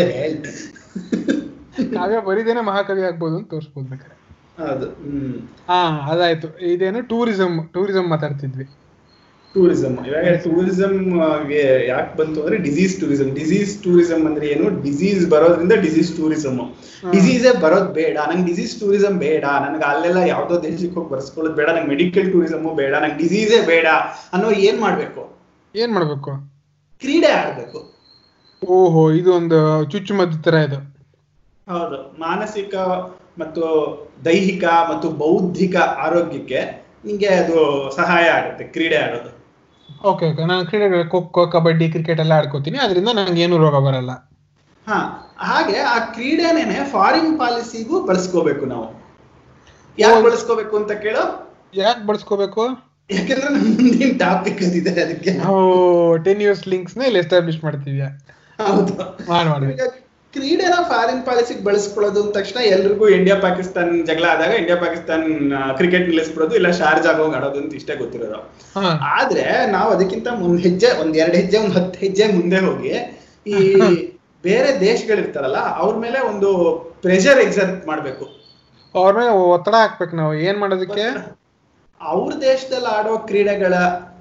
ನಾವೇ 1.93 2.19
ಬರೀದೇನೆ 2.21 2.61
ಮಹಾಕವಿ 2.61 3.02
ಆಗ್ಬೋದು 3.02 3.37
ಅಂತ 3.37 3.50
ತೋರಿಸ್ಬೋದು 3.50 3.88
ಬೇಕಾದ್ರೆ. 3.88 4.19
ಹೌದು 4.59 4.87
ಹಾ 5.69 5.81
ಅದಾಯ್ತು. 6.12 6.49
ಇದೇನು 6.73 7.02
ಟೂರಿಸಂ 7.02 7.71
ಟೂರಿಸಂ 7.73 8.09
ಮಾತಾಡ್ತಿದ್ವಿ. 8.09 8.67
ಟೂರಿಸಂ 9.55 9.95
ಇವಾಗ 10.07 10.29
ಟೂರಿಸಂ 10.45 10.93
ಯಾಕೆ 11.89 12.19
ಬಂತು 12.19 12.41
ಅಂದ್ರೆ 12.41 12.57
ಡಿಸೀಸ್ 12.57 13.01
ಟೂರಿಸಂ 13.01 13.35
ಡಿಸೀಸ್ 13.35 13.83
ಟೂರಿಸಂ 13.83 14.27
ಅಂದ್ರೆ 14.27 14.47
ಏನು? 14.47 14.83
ಡಿಸೀಸ್ 14.83 15.31
ಬರೋದ್ರಿಂದ 15.31 15.73
ಡಿಸೀಸ್ 15.73 16.17
ಟೂರಿಸಂ 16.17 16.57
ಡಿಸೀಸೇ 17.13 17.53
ಬರೋದ್ 17.61 17.95
ಬೇಡ. 17.95 18.17
ನಂಗೆ 18.31 18.47
ಡಿಸೀಸ್ 18.47 18.81
ಟೂರಿಸಂ 18.81 19.19
ಬೇಡ. 19.19 19.45
ನನಗೆ 19.45 19.85
ಅಲ್ಲೆಲ್ಲ 19.85 20.17
ಯಾವ್ದೋ 20.17 20.63
ದೇಶಕ್ಕೆ 20.63 20.95
ಹೋಗಿ 20.95 21.11
ಬರ್ಸ್ಕೊಳ್ಳೋದು 21.11 21.57
ಬೇಡ. 21.57 21.69
ನಂಗೆ 21.69 21.89
ಮೆಡಿಕಲ್ 21.89 22.33
ಟೂರಿಸಮ್ 22.33 22.77
ಬೇಡ. 22.77 22.95
ನಂಗೆ 22.95 23.19
ಡಿಸೀಸೇ 23.19 23.67
ಬೇಡ 23.67 23.87
ಅನ್ನೋ 24.33 24.51
ಏನ್ 24.51 24.81
ಮಾಡ್ಬೇಕು? 24.81 25.23
ಏನ್ 25.75 25.93
ಮಾಡ್ಬೇಕು? 25.93 26.33
ಕ್ರೀಡೆ 27.03 27.27
ಆಡ್ಬೇಕು. 27.27 27.79
ಓಹೋ 28.63 29.11
ಇದು 29.11 29.35
ಒಂದು 29.35 29.85
ಚುಚ್ಚುಮದ್ದು 29.85 30.43
ತರ 30.43 30.55
ಇದು. 30.55 30.79
ಹೌದು. 31.69 32.17
ಮಾನಸಿಕ 32.19 32.75
ಮತ್ತು 33.39 33.65
ದೈಹಿಕ 34.25 34.65
ಮತ್ತು 34.91 35.11
ಬೌದ್ಧಿಕ 35.11 35.77
ಆರೋಗ್ಯಕ್ಕೆ 35.77 36.61
ನಿಮಗೆ 37.05 37.27
ಅದು 37.27 37.57
ಸಹಾಯ 37.97 38.25
ಆಗುತ್ತೆ 38.29 38.65
ಕ್ರೀಡೆ 38.65 38.97
ಆಡೋದು. 38.97 39.42
ಓಕೆ 40.11 40.27
ಓಕೆ 40.31 40.45
ನಾನು 40.45 40.67
ಕ್ರೀಡೆಗಳು 40.67 41.11
ಖೋಖೋ 41.11 41.47
ಕಬಡ್ಡಿ 41.47 41.89
ಕ್ರಿಕೆಟ್ 41.89 42.21
ಎಲ್ಲ 42.21 42.33
ಆಡ್ಕೋತೀನಿ. 42.33 42.79
ಅದರಿಂದ 42.79 43.09
ನನಗೆ 43.09 43.43
ಏನು 43.43 43.57
ರೋಗ 43.57 43.77
ಬರಲ್ಲ. 43.87 44.13
ಹಾ 44.87 44.99
ಹಾಗೆ 45.39 45.79
ಆ 45.95 45.99
ಕ್ರೀಡೆನೇನೆ 46.15 46.85
ಫಾರಿನ್ 46.85 47.39
ಪಾಲಿಸಿಗೂ 47.39 48.01
ಬಳಸ್ಕೋಬೇಕು 48.01 48.67
ನಾವು. 48.67 48.87
ಯಾಕೆ 49.99 50.19
ಓ. 50.19 50.23
ಬಳಸ್ಕೋಬೇಕು 50.23 50.75
ಅಂತ 50.77 50.93
ಕೇಳೋ? 51.05 51.25
ಯಾಕೆ 51.75 52.07
ಬಳಸ್ಕೋಬೇಕು? 52.07 52.63
ಯಾಕಂದ್ರೆ 53.11 53.49
ಮುಂದಿನ 53.51 54.19
ಟಾಪಿಕ್ 54.19 54.63
ಅದಿದೆ 54.65 55.03
ಅದಕ್ಕೆ. 55.03 55.33
ಓ 55.49 55.55
ಟೆನ್ 56.17 56.43
ಇಯರ್ಸ್ 56.43 56.69
ಲಿಂಕ್ಸ್ನ 56.69 57.03
ಇಲ್ಲಿ 57.03 57.19
ಎಸ್ಟಾಬ್ಲಿಷ್ 57.19 57.65
ಮಾಡ್ತೀವಿ 57.65 58.01
ಹೌದು. 58.59 58.93
ಮಾಡಿ 59.53 59.67
ಈಗ 59.73 59.83
ಕ್ರೀಡೆನ 60.35 60.75
ಫಾರಿನ್ 60.91 61.23
ಪಾಲಿಸಿಗೆ 61.23 61.62
ಬಳಸ್ಕೊಳ್ಳೋದು 61.62 62.21
ಅಂದ 62.23 62.31
ತಕ್ಷಣ 62.31 62.59
ಎಲ್ರಿಗೂ 62.75 63.07
ಇಂಡಿಯಾ 63.17 63.37
ಪಾಕಿಸ್ತಾನ್ 63.43 63.91
ಜಗಳ 64.07 64.25
ಆದಾಗ 64.31 64.53
ಇಂಡಿಯಾ 64.53 64.77
ಪಾಕಿಸ್ತಾನ್ 64.77 65.27
ಕ್ರಿಕೆಟ್ 65.77 66.07
ನಿಲ್ಲಿಸ್ಬಿಡೋದು 66.09 66.55
ಇಲ್ಲ 66.55 66.71
ಶಾರ್ಜಾಗ್ 66.71 67.21
ಹೋಗಿ 67.21 67.37
ಆಡೋದು 67.37 67.59
ಅಂತ 67.59 67.75
ಇಷ್ಟೇ 67.75 67.95
ಗೊತ್ತಿರೋದು. 67.95 68.39
ಆದ್ರೆ 69.15 69.45
ನಾವು 69.75 69.91
ಅದಕ್ಕಿಂತ 69.91 70.29
ಒಂದ್ 70.47 70.61
ಹೆಜ್ಜೆ 70.61 70.91
ಒಂದ್ 71.03 71.17
ಎರಡ್ 71.17 71.37
ಹೆಜ್ಜೆ 71.37 71.59
ಒಂದ್ 71.59 71.77
ಹತ್ತು 71.79 71.99
ಹೆಜ್ಜೆ 71.99 72.27
ಮುಂದೆ 72.33 72.61
ಹೋಗಿ 72.61 72.95
ಈ 73.47 73.57
ಬೇರೆ 74.45 74.81
ದೇಶಗಳಿರ್ತಾರಲ್ಲ 74.81 75.59
ಅವ್ರ 75.83 75.95
ಮೇಲೆ 75.97 76.19
ಒಂದು 76.29 76.49
ಪ್ರೆಷರ್ 77.03 77.39
ಎಕ್ಸರ್ಟ್ 77.39 77.87
ಮಾಡ್ಬೇಕು. 77.87 78.25
ಅವ್ರ 78.95 79.12
ಮೇಲೆ 79.19 79.35
ಒತ್ತಡ 79.53 79.75
ಹಾಕ್ಬೇಕು 79.75 80.17
ನಾವು. 80.17 80.35
ಏನ್ 80.47 80.59
ಮಾಡೋದಕ್ಕೆ? 80.59 81.05
ಅವ್ರ 82.01 82.33
ದೇಶದಲ್ಲಿ 82.43 82.89
ಆಡೋ 82.95 83.19
ಕ್ರೀಡೆಗಳ 83.29 83.75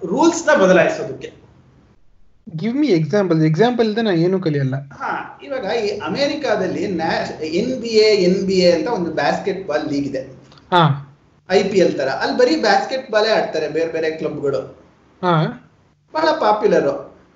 ರೂಲ್ಸ್ನ 0.04 0.52
ಬದಲಾಯಿಸೋದಕ್ಕೆ. 0.64 1.30
ಗಿವ್ 2.48 2.76
ಮಿ 2.76 2.88
ಎಕ್ಸಾಂಪಲ್ 2.88 3.44
ಎಕ್ಸಾಂಪಲ್ 3.44 3.86
ಇಲ್ಲದೆ 3.86 4.02
ನಾನು 4.02 4.18
ಏನು 4.18 4.40
ಕಲಿಯಲ್ಲ. 4.40 4.76
ಹಾ 5.02 5.40
ಇವಾಗ 5.44 5.66
ಈ 5.86 6.00
ಅಮೆರಿಕಾದಲ್ಲಿ 6.00 6.82
N 6.82 7.82
B 7.82 7.88
A 7.88 8.10
N 8.24 8.48
B 8.48 8.54
A 8.54 8.72
ಅಂತ 8.72 8.88
ಒಂದು 8.88 9.12
ಬ್ಯಾಸ್ಕೆಟ್ 9.12 9.68
ಬಾಲ್ 9.68 9.94
ಲೀಗ್ 9.94 10.08
ಇದೆ. 10.08 10.22
ಹಾ. 10.72 10.82
ಐ 11.50 11.64
ಪಿ 11.64 11.78
ಎಲ್ 11.78 11.98
ತರ. 11.98 12.08
ಅಲ್ಲಿ 12.08 12.38
ಬರೀ 12.38 12.62
ಬ್ಯಾಸ್ಕೆಟ್ 12.62 13.12
ಬಾಲೇ 13.12 13.30
ಆಡ್ತಾರೆ 13.30 13.68
ಬೇರೆ 13.68 13.92
ಬೇರೆ 13.92 14.12
ಕ್ಲಬ್ಗಳು 14.12 14.62
ಹಾ. 15.22 15.34
ಬಹಳ 16.14 16.30
ಪಾಪ್ಯುಲರ್ 16.40 16.90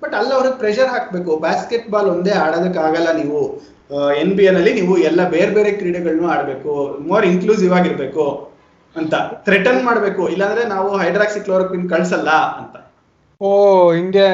ಬಟ್ 0.03 0.13
ಅಲ್ಲಿ 0.13 0.33
ಅವ್ರಿಗೆ 0.33 0.55
ಪ್ರೆಷರ್ 0.55 0.87
ಹಾಕ್ಬೇಕು. 0.87 1.37
ಬ್ಯಾಸ್ಕೆಟ್ 1.37 1.89
ಬಾಲ್ 1.89 2.05
ಒಂದೇ 2.05 2.31
ಆಡೋದಕ್ಕೆ 2.31 2.79
ಆಗಲ್ಲ 2.79 3.11
ನೀವು 3.11 3.39
ಎನ್ 4.19 4.37
ಬಿ 4.37 4.49
ನಲ್ಲಿ 4.49 4.73
ನೀವು 4.73 4.97
ಎಲ್ಲ 4.97 5.29
ಬೇರೆ 5.29 5.51
ಬೇರೆ 5.51 5.71
ಕ್ರೀಡೆಗಳನ್ನೂ 5.71 6.27
ಆಡ್ಬೇಕು. 6.27 6.71
ಮೋರ್ 7.07 7.25
ಇನ್ಕ್ಲೂಸಿವ್ 7.25 7.73
ಆಗಿರ್ಬೇಕು 7.73 8.53
ಅಂತ. 8.95 9.13
ಥ್ರೆಟನ್ 9.43 9.83
ಮಾಡ್ಬೇಕು. 9.83 10.29
ಇಲ್ಲಾಂದ್ರೆ 10.29 10.65
ನಾವು 10.65 10.97
ಹೈಡ್ರಾಕ್ಸಿ 10.97 11.39
ಕ್ಲೋರೋಕ್ವಿನ್ 11.39 11.89
ಕಳ್ಸಲ್ಲ 11.89 12.29
ಅಂತ. 12.29 12.75
ಓ 13.41 13.49
ಇಂಡಿಯಾ 13.93 14.27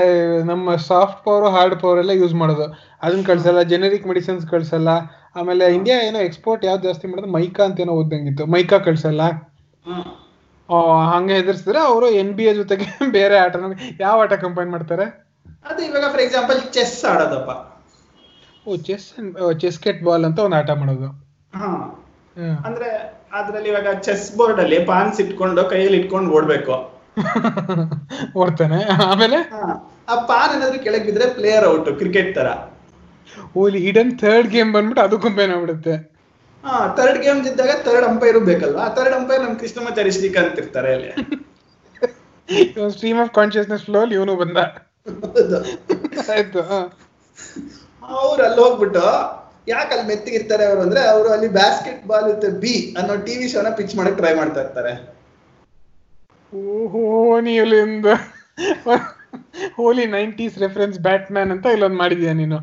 ನಮ್ಮ 0.44 0.76
ಸಾಫ್ಟ್ 0.76 1.24
ಪವರ್ 1.26 1.52
ಹಾರ್ಡ್ 1.52 1.82
ಪವರ್ 1.82 2.00
ಎಲ್ಲ 2.00 2.10
ಯೂಸ್ 2.10 2.34
ಮಾಡೋದು. 2.34 2.66
ಅದನ್ನ 3.04 3.24
ಕಳ್ಸಲ್ಲ 3.26 3.62
ಜೆನೆರಿಕ್ 3.62 4.08
ಮೆಡಿಸಿನ್ಸ್ 4.08 4.48
ಕಳ್ಸಲ್ಲ. 4.48 4.90
ಆಮೇಲೆ 5.36 5.74
ಇಂಡಿಯಾ 5.76 6.02
ಏನೋ 6.02 6.20
ಎಕ್ಸ್ಪೋರ್ಟ್ 6.20 6.66
ಯಾವ್ದು 6.66 6.84
ಜಾಸ್ತಿ 6.84 7.08
ಮಾಡೋದು 7.08 7.28
ಮೈಕಾ 7.28 7.64
ಅಂತ 7.66 7.80
ಏನೋ 7.80 7.94
ಓದ್ದಂಗಿತ್ತು. 7.94 8.46
ಮೈಕಾ 8.46 8.78
ಕಳ್ಸಲ್ಲ? 8.78 9.22
ಹಂಗೆ 11.14 11.34
ಹೆದರ್ಸಿದ್ರೆ 11.34 11.80
ಅವರು 11.80 12.10
ಎನ್ 12.10 12.34
ಬಿ 12.34 12.44
ಎ 12.44 12.54
ಜೊತೆಗೆ 12.54 12.86
ಬೇರೆ 13.18 13.38
ಆಟನ 13.38 13.72
ಯಾವ 14.00 14.22
ಆಟ 14.22 14.34
ಕಂಪೈನ್ 14.34 14.72
ಮಾಡ್ತಾರೆ? 14.72 15.06
ಅದು 15.66 15.82
ಇವಾಗ 15.86 16.06
ಫಾರ್ 16.12 16.22
ಎಕ್ಸಾಂಪಲ್ 16.22 16.74
ಚೆಸ್ 16.74 17.06
ಆಡೋದಪ್ಪ. 17.06 17.52
ಓ 18.68 18.76
ಚೆಸ್ 18.76 19.08
ಚೆಸ್ಕೆಟ್ 19.60 20.04
ಬಾಲ್ 20.04 20.26
ಅಂತ 20.26 20.40
ಒಂದು 20.40 20.56
ಆಟ 20.56 20.72
ಮಾಡೋದು. 20.72 21.10
ಅಂದ್ರೆ 22.68 22.90
ಅದರಲ್ಲಿ 23.34 23.70
ಇವಾಗ 23.70 23.88
ಚೆಸ್ 24.00 24.38
ಬೋರ್ಡ್ 24.38 24.60
ಅಲ್ಲಿ 24.60 24.86
ಪಾನ್ಸ್ 24.86 25.22
ಇಟ್ಕೊಂಡು 25.22 25.64
ಕೈಯಲ್ಲಿ 25.70 26.00
ಇಟ್ಕೊಂಡು 26.00 26.32
ಓಡ್ಬೇಕು. 26.32 26.91
ಓಡ್ತಾನೆ. 28.42 28.80
ಆಮೇಲೆ. 29.06 29.38
ಆ 30.10 30.16
ಪಾನ್ 30.30 30.54
ಏನಾದ್ರು 30.56 30.80
ಕೆಳಗೆ 30.84 31.06
ಬಿದ್ರೆ 31.06 31.26
ಪ್ಲೇಯರ್ 31.38 31.66
ಔಟ್ 31.66 31.90
ಕ್ರಿಕೆಟ್ 32.00 32.32
ತರ 32.36 32.48
ಓಲಿ 33.62 33.80
ಹಿಡನ್ 33.86 34.12
ಥರ್ಡ್ 34.20 34.48
ಗೇಮ್ 34.48 34.72
ಬಂದ್ಬಿಟ್ಟು 34.74 35.02
ಅದು 35.02 35.18
ಕಂಪೇನ್ 35.26 35.52
ಆಗ್ಬಿಡುತ್ತೆ. 35.52 35.94
ಹಾ 36.64 36.74
ಥರ್ಡ್ 36.98 37.20
ಗೇಮ್ 37.24 37.40
ಇದ್ದಾಗ 37.48 37.72
ಥರ್ಡ್ 37.86 38.06
ಅಂಪೈರ್ 38.06 38.40
ಬೇಕಲ್ವಾ? 38.50 38.86
ಥರ್ಡ್ 38.90 39.16
ಅಂಪೈರ್ 39.16 39.42
ನಮ್ 39.42 39.56
ಕೃಷ್ಣಮಾಚಾರಿ 39.60 40.12
ಶ್ರೀಕಾಂತ್ 40.12 40.60
ಇರ್ತಾರೆ 40.60 40.92
ಅಲ್ಲಿ. 40.94 41.12
ಸ್ಟ್ರೀಮ್ 42.96 43.20
ಆಫ್ 43.20 43.32
ಕಾನ್ಶಿಯಸ್ನೆಸ್ 43.32 43.86
ಫ್ಲೋ 43.86 44.00
ಅಲ್ಲಿ 44.02 44.16
ಇವನು 44.16 44.36
ಬಂದ. 44.36 44.58
ಆಯ್ತು. 46.34 46.62
ಅವ್ರು 48.18 48.42
ಅಲ್ಲಿ 48.48 48.62
ಹೋಗ್ಬಿಟ್ಟು 48.62 49.06
ಯಾಕೆ 49.68 49.92
ಅಲ್ಲಿ 49.96 50.08
ಮೆತ್ತಿಗಿರ್ತಾರೆ 50.08 50.64
ಅವರು 50.66 50.82
ಅಂದ್ರೆ 50.82 51.02
ಅವರು 51.08 51.30
ಅಲ್ಲಿ 51.30 51.48
ಬ್ಯಾಸ್ಕೆಟ್ 51.60 52.08
ಬಾಲ್ 52.08 52.28
ವಿತ್ 52.32 52.46
ಬಿ 52.64 52.74
ಅನ್ನೋ 53.00 53.16
ಟಿವಿ 53.26 53.48
ಶೋನ 53.50 53.70
ಪಿಚ್ 53.80 53.96
ಮಾಡಕ್ 53.96 54.18
ಟ್ರೈ 54.18 54.34
ಮಾಡ್ತಾ 54.36 54.62
ಇರ್ತಾರೆ. 54.62 54.94
ನೀಲಿಂದ 57.42 58.06
ಹೋಲಿ 59.76 60.06
ನೈಂಟೀಸ್ 60.06 60.58
ರೆಫರೆನ್ಸ್ 60.60 61.00
ಬ್ಯಾಟ್ಮ್ಯಾನ್ 61.00 61.52
ಅಂತ 61.52 61.66
ಇಲ್ಲೊಂದು 61.66 61.98
ಮಾಡಿದ್ಯಾ 61.98 62.34
ನೀನು? 62.34 62.58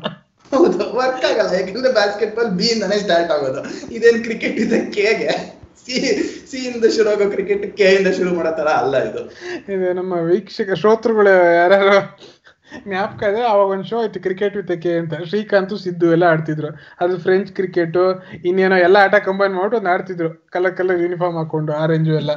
ಹೌದು 0.51 0.79
ವರ್ಕ್ 0.97 1.25
ಆಗಲ್ಲ. 1.29 1.51
ಯಾಕಂದ್ರೆ 1.53 1.93
ಬ್ಯಾಸ್ಕೆಟ್ 1.93 2.35
ಬಾಲ್ 2.35 2.49
ಬಿ 2.49 2.65
ಇಂದಾನೆ 2.65 2.99
ಸ್ಟಾರ್ಟ್ 2.99 3.31
ಆಗೋದು. 3.31 3.61
ಇದೇನ್ 3.95 4.23
ಕ್ರಿಕೆಟ್ 4.23 4.59
ಇದೆ? 4.59 4.79
ಕೆಗೆ 4.91 5.59
ಸಿ 5.85 5.95
ಸಿ 6.51 6.57
ಇಂದ 6.57 6.85
ಶುರು 6.95 7.09
ಆಗೋ 7.09 7.29
ಕ್ರಿಕೆಟ್ 7.29 7.77
ಕೆ 7.77 7.87
ಇಂದ 7.91 8.07
ಶುರು 8.07 8.35
ಮಾಡೋ 8.35 8.51
ತರ 8.57 8.67
ಅಲ್ಲ 8.67 8.97
ಇದು. 9.09 9.21
ಇದು 9.73 9.93
ನಮ್ಮ 9.93 10.13
ವೀಕ್ಷಕ 10.13 10.73
ಶ್ರೋತೃಗಳು 10.73 11.55
ಯಾರ್ಯಾರು 11.55 11.95
ಜ್ಞಾಪಕ 12.87 13.21
ಇದೆ 13.31 13.41
ಅವಾಗ 13.51 13.67
ಒಂದ್ 13.75 13.85
ಶೋ 13.91 13.97
ಇತ್ತು 14.07 14.19
ಕ್ರಿಕೆಟ್ 14.25 14.55
ವಿತ್ 14.59 14.73
ಕೆ 14.83 14.91
ಅಂತ. 15.01 15.13
ಶ್ರೀಕಾಂತ್ 15.29 15.73
ಸಿದ್ದು 15.85 16.07
ಎಲ್ಲ 16.15 16.25
ಆಡ್ತಿದ್ರು. 16.33 16.69
ಅದು 17.03 17.13
ಫ್ರೆಂಚ್ 17.25 17.49
ಕ್ರಿಕೆಟ್ 17.59 17.99
ಇನ್ನೇನೋ 18.49 18.77
ಎಲ್ಲ 18.87 18.97
ಆಟ 19.05 19.15
ಕಂಬೈನ್ 19.27 19.53
ಮಾಡ್ಬಿಟ್ಟು 19.57 19.79
ಒಂದು 19.81 19.91
ಆಡ್ತಿದ್ರು. 19.95 20.29
ಕಲರ್ 20.55 20.75
ಕಲರ್ 20.79 21.01
ಯೂನಿಫಾರ್ಮ್ 21.05 21.37
ಹಾಕೊಂಡು 21.41 21.73
ಆರೆಂಜು 21.83 22.15
ಎಲ್ಲ. 22.21 22.31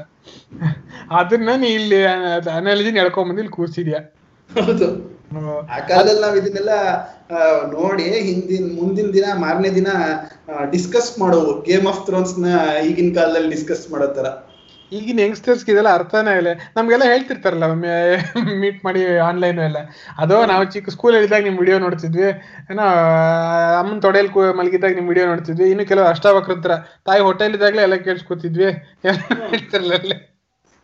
ಅದನ್ನ 1.21 1.57
ನೀ 1.63 1.71
ಇಲ್ಲಿ 1.81 2.01
ಅನಾಲಜಿ 2.59 2.93
ನಡ್ಕೊಂಡ್ 3.01 3.29
ಬಂದು 3.31 3.43
ಇಲ್ಲಿ 3.45 3.57
ಕೂರ್ಸಿದ್ಯಾ? 3.59 4.03
ಹೌದು. 4.51 4.89
ಆ 5.75 5.77
ಕಾಲದಲ್ಲಿ 5.91 6.23
ನಾವ್ 6.25 6.35
ಇದನ್ನೆಲ್ಲ 6.41 6.73
ನೋಡಿ 7.77 8.07
ಹಿಂದಿನ 8.29 8.65
ಮುಂದಿನ 8.79 9.09
ದಿನ 9.17 9.27
ಮಾರನೇ 9.45 9.71
ದಿನ 9.77 9.89
ಡಿಸ್ಕಸ್ 10.73 11.13
ಮಾಡೋವು. 11.21 11.53
ಗೇಮ್ 11.69 11.87
ಆಫ್ 11.93 12.01
ಥ್ರೋನ್ಸ್ನ 12.09 12.49
ಈಗಿನ 12.89 13.11
ಕಾಲದಲ್ಲಿ 13.19 13.51
ಡಿಸ್ಕಸ್ 13.55 13.85
ಮಾಡೋ 13.93 14.09
ತರ 14.19 14.27
ಈಗಿನ 14.93 15.21
ಯಂಗ್ಸ್ಟರ್ಸ್ 15.25 15.63
ಇದೆಲ್ಲ 15.71 15.91
ಅರ್ಥನೇ 15.99 16.33
ಇಲ್ಲ. 16.41 16.51
ನಮ್ಗೆಲ್ಲ 16.77 17.05
ಹೇಳ್ತಿರ್ತಾರಲ್ಲ 17.11 17.67
ಮೀಟ್ 18.63 18.81
ಮಾಡಿ 18.87 19.01
ಆನ್ಲೈನ್ 19.29 19.61
ಎಲ್ಲ. 19.69 19.79
ಅದೋ 20.23 20.39
ನಾವು 20.51 20.65
ಚಿಕ್ಕ 20.75 20.91
ಸ್ಕೂಲ್ 20.95 21.17
ಇದ್ದಾಗ 21.21 21.43
ನಿಮ್ 21.43 21.59
ವಿಡಿಯೋ 21.63 21.79
ನೋಡ್ತಿದ್ವಿ. 21.85 22.29
ಏನೋ 22.73 22.87
ಅಮ್ಮನ 23.81 23.99
ತೊಡೆಲ್ 24.07 24.29
ಮಲಗಿದಾಗ 24.59 24.93
ನಿಮ್ 24.99 25.09
ವಿಡಿಯೋ 25.13 25.27
ನೋಡ್ತಿದ್ವಿ. 25.33 25.69
ಇನ್ನು 25.73 25.87
ಕೆಲವು 25.93 26.07
ಅಷ್ಟಾವಕ್ರತ್ರ 26.13 26.75
ತಾಯಿ 27.09 27.23
ಹೋಟೆಲ್ 27.29 27.57
ಇದ್ದಾಗಲೇ 27.59 27.85
ಎಲ್ಲ 27.89 27.99
ಕೇಳಿಸ್ಕೊತಿದ್ವಿ. 28.07 28.71
ಹೇಳ್ತಿರ್ಲಿಲ್ಲ 29.53 30.13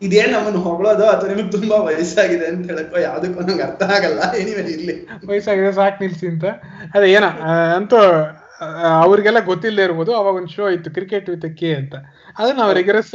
ಇದೇ 0.03 0.15
ಇದೇನ್ 0.17 0.33
ನಮ್ಮನ್ನ 0.35 0.59
ಹೊಗಳೋದು 0.67 1.05
ಅಥವಾ 1.13 1.29
ನಿಮ್ಗೆ 1.31 1.53
ತುಂಬಾ 1.55 1.77
ವಯಸ್ಸಾಗಿದೆ 1.87 2.47
ಅಂತ 2.51 2.67
ಹೇಳಕ್ಕೋ 2.71 2.99
ಯಾವ್ದಕ್ಕೂ 3.05 3.47
ನಂಗೆ 3.47 3.65
ಅರ್ಥ 3.65 3.83
ಆಗಲ್ಲ. 3.97 4.21
ಏನಿವೆ 4.41 4.63
ಇರ್ಲಿ 4.75 4.95
ವಯಸ್ಸಾಗಿದೆ 5.31 5.73
ಸಾಕ್ 5.79 5.99
ನಿಲ್ಸಿ 6.03 6.27
ಅಂತ. 6.33 6.45
ಅದೇ 6.95 7.07
ಏನೋ 7.17 7.31
ಅಂತೂ 7.79 8.01
ಅವ್ರಿಗೆಲ್ಲ 9.03 9.41
ಗೊತ್ತಿಲ್ಲದೆ 9.51 9.85
ಇರ್ಬೋದು. 9.89 10.13
ಅವಾಗ 10.21 10.35
ಒಂದು 10.41 10.53
ಶೋ 10.57 10.65
ಇತ್ತು 10.77 10.91
ಕ್ರಿಕೆಟ್ 10.97 11.29
ವಿತ್ 11.33 11.47
ಕೆ 11.61 11.69
ಅಂತ. 11.81 11.95
ಅದನ್ನ 12.39 12.57
ನಾವು 12.63 12.73
ರೆಗ್ಯುಲರ್ಸ್ 12.79 13.15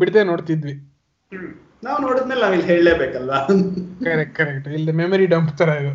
ಬಿಡದೆ 0.00 0.22
ನೋಡ್ತಿದ್ವಿ. 0.30 0.74
ನಾವು 1.86 1.98
ನೋಡಿದ್ಮೇಲೆ 2.06 2.40
ನಾವ್ 2.44 2.54
ಇಲ್ಲಿ 2.56 2.68
ಹೇಳಲೇಬೇಕಲ್ವಾ? 2.72 3.38
ಕರೆಕ್ಟ್ 4.06 4.34
ಕರೆಕ್ಟ್ 4.40 4.66
ಇಲ್ಲಿ 4.78 4.92
ಮೆಮರಿ 5.02 5.26
ಡಂಪ್ 5.34 5.52
ತರ 5.60 5.70
ಇದು. 5.82 5.94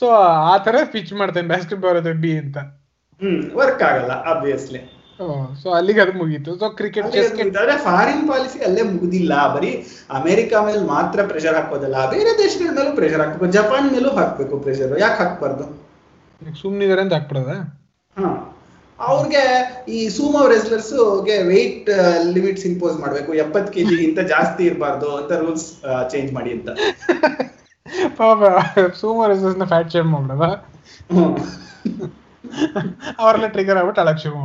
ಸೊ 0.00 0.08
ಆ 0.50 0.56
ತರ 0.66 0.76
ಪಿಚ್ 0.92 1.12
ಮಾಡ್ತೇನೆ 1.20 1.48
ಬಾಸ್ಕೆಟ್ಬಾಲ್ 1.54 1.98
ಅದು 2.02 2.12
ಬಿ 2.24 2.32
ಅಂತ. 2.42 2.58
ಹ್ಮ್ 3.20 3.40
ವರ್ಕ್ 3.60 3.82
ಆಗಲ್ಲ 3.88 4.12
ಆಬ್ವಿಯಸ್ಲಿ 4.32 4.82
ಸೊ 5.60 5.68
ಅಲ್ಲಿಗೆ 5.76 6.00
ಅದು 6.04 6.12
ಮುಗೀತು. 6.20 6.50
ಸೊ 6.60 6.66
ಕ್ರಿಕೆಟ್ 6.78 7.06
ಫಾರಿನ್ 7.88 8.24
ಪಾಲಿಸಿ 8.30 8.58
ಅಲ್ಲೇ 8.66 8.82
ಮುಗಿದಿಲ್ಲ. 8.92 9.32
ಬರೀ 9.54 9.70
ಅಮೆರಿಕ 10.18 10.52
ಮೇಲೆ 10.66 10.82
ಮಾತ್ರ 10.94 11.18
ಪ್ರೆಷರ್ 11.30 11.56
ಹಾಕೋದಲ್ಲ 11.58 11.98
ಬೇರೆ 12.14 12.32
ದೇಶಗಳ 12.42 12.68
ಮೇಲೂ 12.78 12.92
ಪ್ರೆಷರ್ 13.00 13.22
ಹಾಕ್ಬೇಕು. 13.22 13.50
ಜಪಾನ್ 13.56 13.88
ಮೇಲೂ 13.94 14.10
ಹಾಕ್ಬೇಕು 14.18 14.56
ಪ್ರೆಷರ್ 14.66 14.94
ಯಾಕೆ 15.04 15.18
ಹಾಕ್ಬಾರ್ದು? 15.22 15.66
ಸುಮ್ನಿದಾರೆ 16.40 17.00
ಅಂತ 17.00 17.14
ಹಾಕ್ಬಿಡೋದ 17.14 17.52
ಅವ್ರಿಗೆ 18.98 19.42
ಈ 19.88 19.98
ಸೂಮೋ 20.08 20.42
ಗೆ 21.24 21.36
ವೆಯ್ಟ್ 21.44 21.88
ಲಿಮಿಟ್ಸ್ 22.34 22.66
ಇಂಪೋಸ್ 22.66 22.96
ಮಾಡ್ಬೇಕು. 23.00 23.30
ಎಪ್ಪತ್ 23.34 23.68
ಇಂತ 24.04 24.20
ಜಾಸ್ತಿ 24.30 24.62
ಇರಬಾರ್ದು 24.66 25.08
ಅಂತ 25.16 25.32
ರೂಲ್ಸ್ 25.42 25.66
ಚೇಂಜ್ 26.10 26.30
ಮಾಡಿ 26.32 26.52
ಅಂತ. 26.52 26.68
ಪಾಪ 28.18 28.38
ರೆಸ್ಲರ್ಸ್ನ 29.28 29.64
ಫ್ಯಾಟ್ 29.64 29.90
ಶೇಮ್ 29.92 30.08
ಮಾಡ್ಬಿಡೋದ 30.12 30.46
ಹ್ಮ್. 31.10 31.34
ಅವ್ರೆಲ್ಲ 33.18 33.48
ಟ್ರಿಗರ್ 33.48 33.78
ಆಗ್ಬಿಟ್ಟು 33.78 34.00
ಅಳಕ್ 34.00 34.20
ಶುರು 34.22 34.36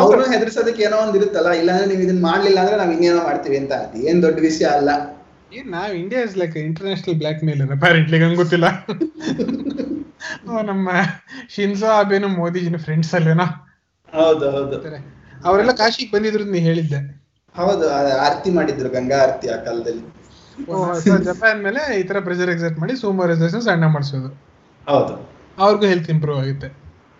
ಅವ್ರನ್ನ 0.00 0.32
ಹೆದರ್ಸೋದಕ್ಕೆ 0.34 0.82
ಏನೋ 0.82 0.96
ಒಂದ್ 0.96 1.16
ಇರುತ್ತಲ್ಲ 1.16 1.50
ಇಲ್ಲಾಂದ್ರೆ 1.52 1.86
ನೀವು 1.86 2.02
ಇದನ್ನ 2.02 2.22
ಮಾಡ್ಲಿಲ್ಲ 2.26 2.58
ಅಂದ್ರೆ 2.60 2.76
ನಾವ್ 2.76 2.92
ಇನ್ನೇನೋ 2.92 3.22
ಮಾಡ್ತೀವಿ 3.22 3.56
ಅಂತ. 3.58 3.72
ಅದೇನ್ 3.84 4.20
ದೊಡ್ಡ 4.22 4.38
ವಿಷಯ 4.40 4.66
ಅಲ್ಲ. 4.78 4.90
ಏನ್ 5.56 5.68
ನಾವ್ 5.70 5.92
India 5.94 6.20
is 6.22 6.36
like 6.36 6.56
international 6.62 7.14
blackmail 7.44 7.62
apparently 7.76 8.18
ಹಂಗ 8.22 8.36
ಗೊತ್ತಿಲ್ಲ. 8.36 8.68
ಓ, 10.48 10.62
ನಮ್ಮ 10.62 10.88
ಶಿನ್ಸೋ 11.48 11.88
ಅಬೇನು 12.00 12.28
ಮೋದಿಜಿನ 12.36 12.76
ಫ್ರೆಂಡ್ಸ್ 12.76 13.14
ಅಲ್ಲೇನಾ 13.14 13.46
ಹೌದು 14.08 14.46
ಹೌದು. 14.50 14.76
ಅವರೆಲ್ಲ 15.44 15.72
ಕಾಶಿಗೆ 15.72 16.10
ಬಂದಿದ್ರು 16.12 16.44
ನೀ 16.44 16.58
ಹೇಳಿದ್ದೆ. 16.58 17.00
ಹೌದು 17.54 17.84
ಆರತಿ 18.26 18.50
ಮಾಡಿದ್ರು 18.50 18.88
ಗಂಗಾ 18.88 19.18
ಆರತಿ 19.22 19.48
ಆ 19.48 19.56
ಕಾಲದಲ್ಲಿ. 19.56 20.04
ಜಪಾನ್ 21.26 21.60
ಮೇಲೆ 21.62 21.80
ಈ 22.00 22.02
ತರ 22.02 22.20
ಪ್ರೆಷರ್ 22.20 22.50
ಎಕ್ಸರ್ಟ್ 22.50 22.78
ಮಾಡಿ 22.78 22.96
ಸೂಮರ್ 22.96 23.32
ಸಣ್ಣ 23.68 23.86
ಮಾಡಿಸೋದು. 23.86 24.30
ಹೌದು. 24.86 25.14
ಅವ್ರಿಗೂ 25.58 25.86
ಹೆಲ್ತ್ 25.86 26.10
ಇಂಪ್ರೂವ್ 26.10 26.38
ಆಗುತ್ತೆ. 26.38 26.68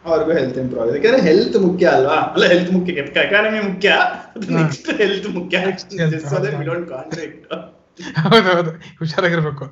ಅವ್ರಿಗೂ 0.05 0.33
ಹೆಲ್ತ್ 0.33 0.59
ಇಂಪ್ರೂವ್ 0.59 0.83
ಆಗಿದೆ 0.83 0.99
ಯಾಕಂದ್ರೆ 0.99 1.23
ಹೆಲ್ತ್ 1.29 1.57
ಮುಖ್ಯ 1.57 1.87
ಅಲ್ವಾ? 1.89 2.19
ಅಲ್ಲ 2.35 2.45
ಹೆಲ್ತ್ 2.47 2.73
ಮುಖ್ಯ 2.73 2.93
ಎಕಾನಮಿ 3.25 3.61
ಮುಖ್ಯ. 3.61 3.91
ನೆಕ್ಸ್ಟ್ 4.59 4.91
ಹೆಲ್ತ್ 5.03 5.29
ಮುಖ್ಯ. 5.29 5.59
ನೆಕ್ಸ್ಟ್ 5.67 5.95
ವಿ 6.61 6.65
ಡೋಂಟ್ 6.65 6.91
so 7.51 7.57
ಹೌದೌದು 8.01 8.71
ಹುಷಾರಾಗಿರ್ಬೇಕು. 8.99 9.65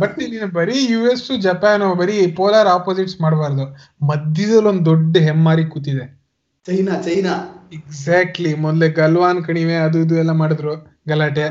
ಬಟ್ 0.00 0.18
ನೀನು 0.18 0.46
ಬರೀ 0.46 0.86
ಯು 0.90 1.10
ಎಸ್ 1.10 1.40
ಜಪಾನ್ 1.40 1.94
ಬರೀ 1.96 2.26
ಪೋಲಾರ್ 2.26 2.66
ಆಪೋಸಿಟ್ಸ್ 2.68 3.20
ಮಾಡಬಾರ್ದು. 3.20 3.64
ಮಧ್ಯದಲ್ಲಿ 4.06 4.68
ಒಂದು 4.68 4.84
ದೊಡ್ಡ 4.84 5.16
ಹೆಮ್ಮಾರಿ 5.16 5.64
ಕೂತಿದೆ. 5.64 6.22
China 6.66 7.00
China. 7.00 7.64
ಎಕ್ಸಾಕ್ಟ್ಲಿ 7.72 8.54
ಮೊದ್ಲೇ 8.54 8.88
ಗಲ್ವಾನ್ 8.88 9.44
ಕಣಿವೆ 9.44 9.76
ಅದು 9.76 9.98
ಇದು 9.98 10.14
ಎಲ್ಲ 10.14 10.30
ಮಾಡಿದ್ರು 10.30 11.02
ಗಲಾಟೆ. 11.08 11.44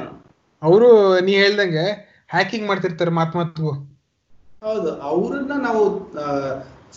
ಅವರು 0.63 1.19
ನೀ 1.19 1.32
ಹೇಳ್ದಂಗೆ 1.32 1.86
ಹ್ಯಾಕಿಂಗ್ 2.30 2.67
ಮಾಡ್ತಿರ್ತಾರೆ 2.67 3.12
ಮಾತ್ 3.12 3.36
ಹೌದು. 4.63 5.01
ಅವ್ರನ್ನ 5.01 5.51
ನಾವು 5.63 6.12
ಆ, 6.13 6.25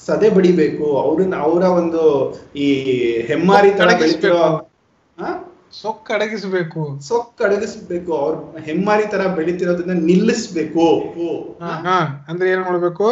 ಸದೆ 0.07 0.31
ಬಡಿಬೇಕು. 0.31 0.97
ಅವ್ರನ್ನ 0.97 1.35
ಅವರ 1.35 1.63
ಒಂದು 1.63 2.03
ಈ 2.57 2.67
ಹೆಮ್ಮಾರಿ 3.27 3.71
ತಡ 3.71 3.91
ಬೆಳಿತಿರೋ 3.99 4.39
ಹಾ? 5.75 5.81
ಸೊಕ್ಕ 5.83 6.13
ಅಡಗಿಸ್ಬೇಕು 6.13 6.83
ಸೊಕ್ಕ 7.07 7.43
ಅಡಗಿಸ್ಬೇಕು 7.43 8.13
ಅವ್ರ 8.19 8.35
ಹೆಮ್ಮಾರಿ 8.61 9.07
ತರ 9.11 9.23
ಬೆಳಿತಿರೋದನ್ನ 9.37 9.95
ನಿಲ್ಲಿಸ್ಬೇಕು. 10.05 10.85
ಅಂದ್ರೆ 12.31 12.47
ಏನ್ 12.51 12.65
ಮಾಡ್ಬೇಕು? 12.65 13.07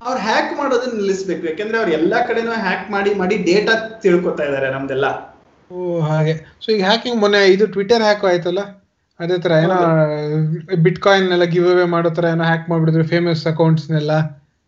ಅವ್ರು 0.00 0.20
ಹ್ಯಾಕ್ 0.20 0.58
ಮಾಡೋದನ್ನ 0.58 0.94
ನಿಲ್ಲಿಸ್ಬೇಕು 0.94 1.46
ಯಾಕಂದ್ರೆ 1.46 1.78
ಅವ್ರು 1.78 1.92
ಎಲ್ಲಾ 1.92 2.18
ಕಡೆನೂ 2.26 2.52
ಹ್ಯಾಕ್ 2.60 2.90
ಮಾಡಿ 2.90 3.14
ಮಾಡಿ 3.14 3.36
ಡೇಟಾ 3.48 3.74
ತಿಳ್ಕೊತಾ 4.02 4.44
ಇದಾರೆ 4.44 4.70
ನಮ್ದೆಲ್ಲ. 4.70 5.06
ಓ 5.70 5.76
ಹಾಗೆ. 6.02 6.34
ಸೊ 6.60 6.72
ಈಗ 6.72 6.82
ಹ್ಯಾಕಿಂಗ್ 6.82 7.20
ಮೊನ್ನೆ 7.20 7.40
ಇದು 7.48 7.66
ಟ್ವಿಟರ್ 7.66 8.02
ಹ್ಯಾಕ್ 8.02 8.24
ಆಯ್ತಲ್ಲ? 8.24 8.62
ಅದೇ 9.20 9.36
ತರ 9.38 9.52
ಏನೋ 9.64 9.76
ಬಿಟ್ 10.82 11.00
ಕಾಯಿನ್ 11.00 11.28
ಎಲ್ಲ 11.32 11.46
ಗಿವ್ 11.52 11.66
ಅವೇ 11.70 11.84
ಮಾಡೋ 11.86 12.10
ತರ 12.10 12.24
ಏನೋ 12.26 12.44
ಹ್ಯಾಕ್ 12.44 12.64
ಮಾಡ್ಬಿಡಿದ್ರು 12.70 13.04
ಫೇಮಸ್ 13.04 13.46
ಅಕೌಂಟ್ಸ್ನೆಲ್ಲ 13.46 14.12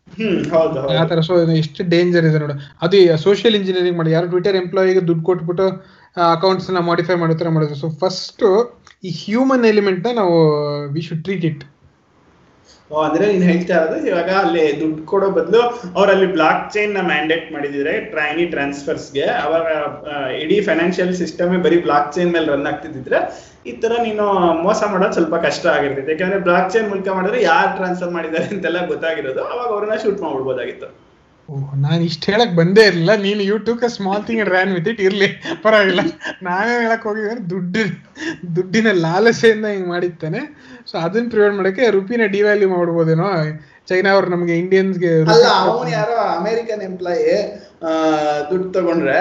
ಹ್ಮ್ 0.09 0.37
ಹೌದು 0.51 0.77
ಆ 0.91 0.97
ಹೌದು 0.97 1.09
ತರ 1.09 1.21
ಸೊ 1.29 1.35
ಎಷ್ಟು 1.61 1.83
ಡೇಂಜರ್ 1.89 2.27
ಇದೆ 2.27 2.39
ನೋಡು. 2.39 2.55
ಅದು 2.83 2.97
ಸೋಷಿಯಲ್ 3.19 3.57
ಇಂಜಿನಿಯರಿಂಗ್ 3.57 3.99
ಮಾಡಿ 3.99 4.11
ಯಾರು 4.11 4.27
ಟ್ವಿಟರ್ 4.29 4.57
ಎಂಪ್ಲಾಯಿಗೆ 4.57 5.03
ದುಡ್ಡು 5.09 5.25
ಕೊಟ್ಬಿಟ್ಟು 5.25 5.67
ಅಕೌಂಟ್ಸ್ನ 6.35 6.81
ಮಾಡಿಫೈ 6.91 7.17
ಮಾಡೋ 7.23 7.35
ತರ 7.41 7.49
ಮಾಡಿದ್ರು. 7.55 7.79
ಸೊ 7.85 7.89
ಫಸ್ಟ್ 8.03 8.45
ಈ 9.07 9.11
ಹ್ಯೂಮನ್ 9.23 9.65
ಎಲಿಮೆಂಟ್ನ 9.73 10.13
ನಾವು 10.21 10.37
ವಿ 10.97 11.03
ಶುಡ್ 11.09 11.25
ಟ್ರೀಟ್ 11.29 11.47
ಇಟ್ 11.53 11.65
ಅಂದ್ರೆ 13.07 13.25
ನೀನ್ 13.31 13.45
ಹೇಳ್ತಾ 13.49 13.75
ಇರೋದು, 13.77 13.97
ಇವಾಗ 14.09 14.31
ಅಲ್ಲಿ 14.43 14.65
ದುಡ್ಡು 14.81 15.01
ಕೊಡೋ 15.11 15.29
ಬದಲು 15.37 15.61
ಅವರಲ್ಲಿ 15.97 16.13
ಅಲ್ಲಿ 16.15 16.29
ಬ್ಲಾಕ್ 16.37 16.67
ಚೈನ್ನ 16.75 17.01
ಮ್ಯಾಂಡೇಟ್ 17.11 17.47
ಮಾಡಿದಿದ್ರೆ 17.55 17.93
ಟ್ರೈನಿ 18.13 18.45
ಟ್ರಾನ್ಸ್ಫರ್ಸ್ಗೆ, 18.53 19.25
ಅವಾಗ 19.45 19.67
ಇಡೀ 20.43 20.59
ಫೈನಾನ್ಷಿಯಲ್ 20.69 21.13
ಸಿಸ್ಟಮ್ 21.23 21.55
ಬರೀ 21.65 21.79
ಬ್ಲಾಕ್ 21.87 22.13
ಚೈನ್ 22.17 22.31
ಮೇಲೆ 22.37 22.49
ರನ್ 22.53 22.69
ಆಗ್ತಿದ್ರೆ 22.73 23.21
ಈ 23.71 23.73
ತರ 23.83 23.93
ನೀನು 24.07 24.27
ಮೋಸ 24.67 24.81
ಮಾಡೋದು 24.93 25.17
ಸ್ವಲ್ಪ 25.19 25.35
ಕಷ್ಟ 25.47 25.67
ಆಗಿರ್ತೈತೆ. 25.77 26.13
ಯಾಕಂದ್ರೆ 26.15 26.39
ಬ್ಲಾಕ್ 26.49 26.71
ಚೈನ್ 26.75 26.89
ಮೂಲಕ 26.93 27.17
ಮಾಡಿದ್ರೆ 27.19 27.41
ಯಾರು 27.53 27.73
ಟ್ರಾನ್ಸ್ಫರ್ 27.81 28.13
ಮಾಡಿದ್ದಾರೆ 28.19 28.49
ಅಂತೆಲ್ಲ 28.57 28.87
ಗೊತ್ತಾಗಿರೋದು. 28.93 29.43
ಅವಾಗ 29.53 29.69
ಅವ್ರನ್ನ 29.77 29.97
ಶೂಟ್ 30.05 30.23
ಮಾಡ್ಬಿಡ್ಬೋದಾಗಿತ್ತು. 30.27 30.89
ನಾನು 31.85 32.03
ಇಷ್ಟು 32.11 32.27
ಹೇಳಕ್ 32.33 32.55
ಬಂದೇ 32.61 32.83
ಇರಲಿಲ್ಲ. 32.89 33.13
ನೀನು 33.27 33.43
YouTube 33.51 33.83
small 33.97 34.25
thing 34.29 34.43
ran 34.53 34.73
with 34.77 34.89
it 34.93 35.03
ಇರ್ಲಿ. 35.09 35.29
ಪರವಾಗಿಲ್ಲ. 35.65 36.03
ನಾನೇ 36.47 36.75
ಹೇಳಕ್ 36.85 37.05
ಹೋಗಿದ್ರೆ 37.09 37.43
ದುಡ್ಡು 37.53 37.83
ದುಡ್ಡಿನ 38.57 38.89
ಲಾಲಸೆಯಿಂದ 39.05 39.67
ಹಿಂಗ್ 39.75 39.89
ಮಾಡಿರ್ತಾನೆ 39.95 40.41
ಸೊ 40.91 40.95
ಅದನ್ನ 41.05 41.27
ಪ್ರಿವೆಂಟ್ 41.35 41.57
ಮಾಡಕ್ಕೆ 41.61 41.85
ರುಪಿನ 41.97 42.27
ಡಿವ್ಯಾಲ್ಯೂ 42.35 42.69
ಮಾಡ್ಬೋದೇನೋ. 42.77 43.29
ಚೈನಾ 43.91 44.11
ಅವ್ರು 44.17 44.29
ನಮ್ಗೆ 44.35 44.55
ಇಂಡಿಯನ್ಸ್ಗೆ 44.63 45.11
ಅವನು 45.71 45.91
ಯಾರೋ 45.99 46.17
ಅಮೆರಿಕನ್ 46.39 46.83
ಎಂಪ್ಲಾಯಿ 46.91 47.35
ದುಡ್ಡು 48.51 48.69
ತಗೊಂಡ್ರೆ 48.77 49.19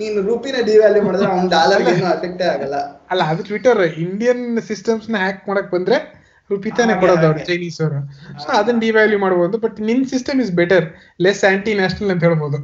ನೀನು 0.00 0.18
ರೂಪಿನ 0.28 0.56
ಡಿವ್ಯಾಲ್ಯೂ 0.68 1.02
ಮಾಡಿದ್ರೆ 1.08 1.28
ಅವ್ನ 1.32 1.48
ಡಾಲರ್ 1.56 1.82
ಏನು 1.94 2.08
ಅಫೆಕ್ಟೇ 2.16 2.46
ಆಗಲ್ಲ. 2.54 2.76
ಅಲ್ಲ 3.12 3.22
ಅದು 3.32 3.42
ಟ್ವಿಟರ್ 3.50 3.80
ಇಂಡಿಯನ್ 4.06 4.44
ಸಿಸ್ಟಮ್ಸ್ನ 4.70 5.18
ಹ್ಯಾಕ್ 5.24 5.42
ಮಾಡಕ್ 5.50 5.70
ಬಂದ್ರೆ 5.76 5.98
ರುಪಿತಾನೆ 6.50 6.92
ಹಾಗೆ, 6.92 7.00
ಕೊಡೋದು 7.02 7.26
ಅವ್ರು. 7.28 7.40
ಚೈನೀಸ್ 7.48 7.78
ಅವರು. 7.84 7.98
ಸೊ 8.42 8.48
ಅದನ್ನ 8.58 8.78
ಡಿವ್ಯಾಲ್ಯೂ 8.84 9.18
ಮಾಡ್ಬೋದು 9.24 9.56
ಬಟ್ 9.64 9.78
ನಿನ್ 9.88 10.02
system 10.12 10.40
is 10.44 10.52
better 10.60 10.86
less 11.26 11.42
anti 11.50 11.72
national 11.80 12.12
ಅಂತ 12.14 12.24
ಹೇಳ್ಬೋದು. 12.28 12.58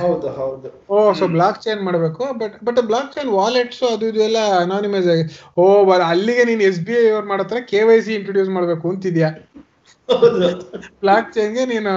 ಹೌದು 0.00 0.28
ಹೌದು. 0.38 0.68
ಓ 0.90 0.96
ಸೊ 1.18 1.26
ಬ್ಲಾಕ್ 1.34 1.58
ಚೈನ್ 1.64 1.82
ಮಾಡಬೇಕು 1.86 2.24
but 2.40 2.56
but 2.66 2.80
block 2.90 3.10
chain 3.14 3.30
wallets 3.38 3.82
ಅದು 3.90 4.06
ಇದು 4.10 4.20
ಎಲ್ಲ 4.26 4.40
ಅನಾನಿಮಸ್ 4.64 5.08
ಆಗಿ 5.14 5.24
ಓ 5.62 5.66
ಬರ 5.90 6.00
ಅಲ್ಲಿಗೆ 6.14 6.44
ನೀನು 6.50 6.64
ಎಸ್ 6.70 6.80
ಬಿ 6.88 6.94
ಐ 7.00 7.06
ಅವ್ರು 7.14 7.28
ಮಾಡತ್ರ 7.32 7.60
ಕೆ 7.70 7.80
ವೈ 7.88 7.98
ಸಿ 8.06 8.12
ಇಂಟ್ರೊಡ್ಯೂಸ್ 8.18 8.50
ಮಾಡ್ಬೇಕು 8.56 8.84
ಅಂತಿದ್ಯಾ? 8.92 9.30
ಬ್ಲಾಕ್ 11.04 11.30
ಚೈನ್ಗೆ 11.36 11.66
ನೀನು 11.74 11.94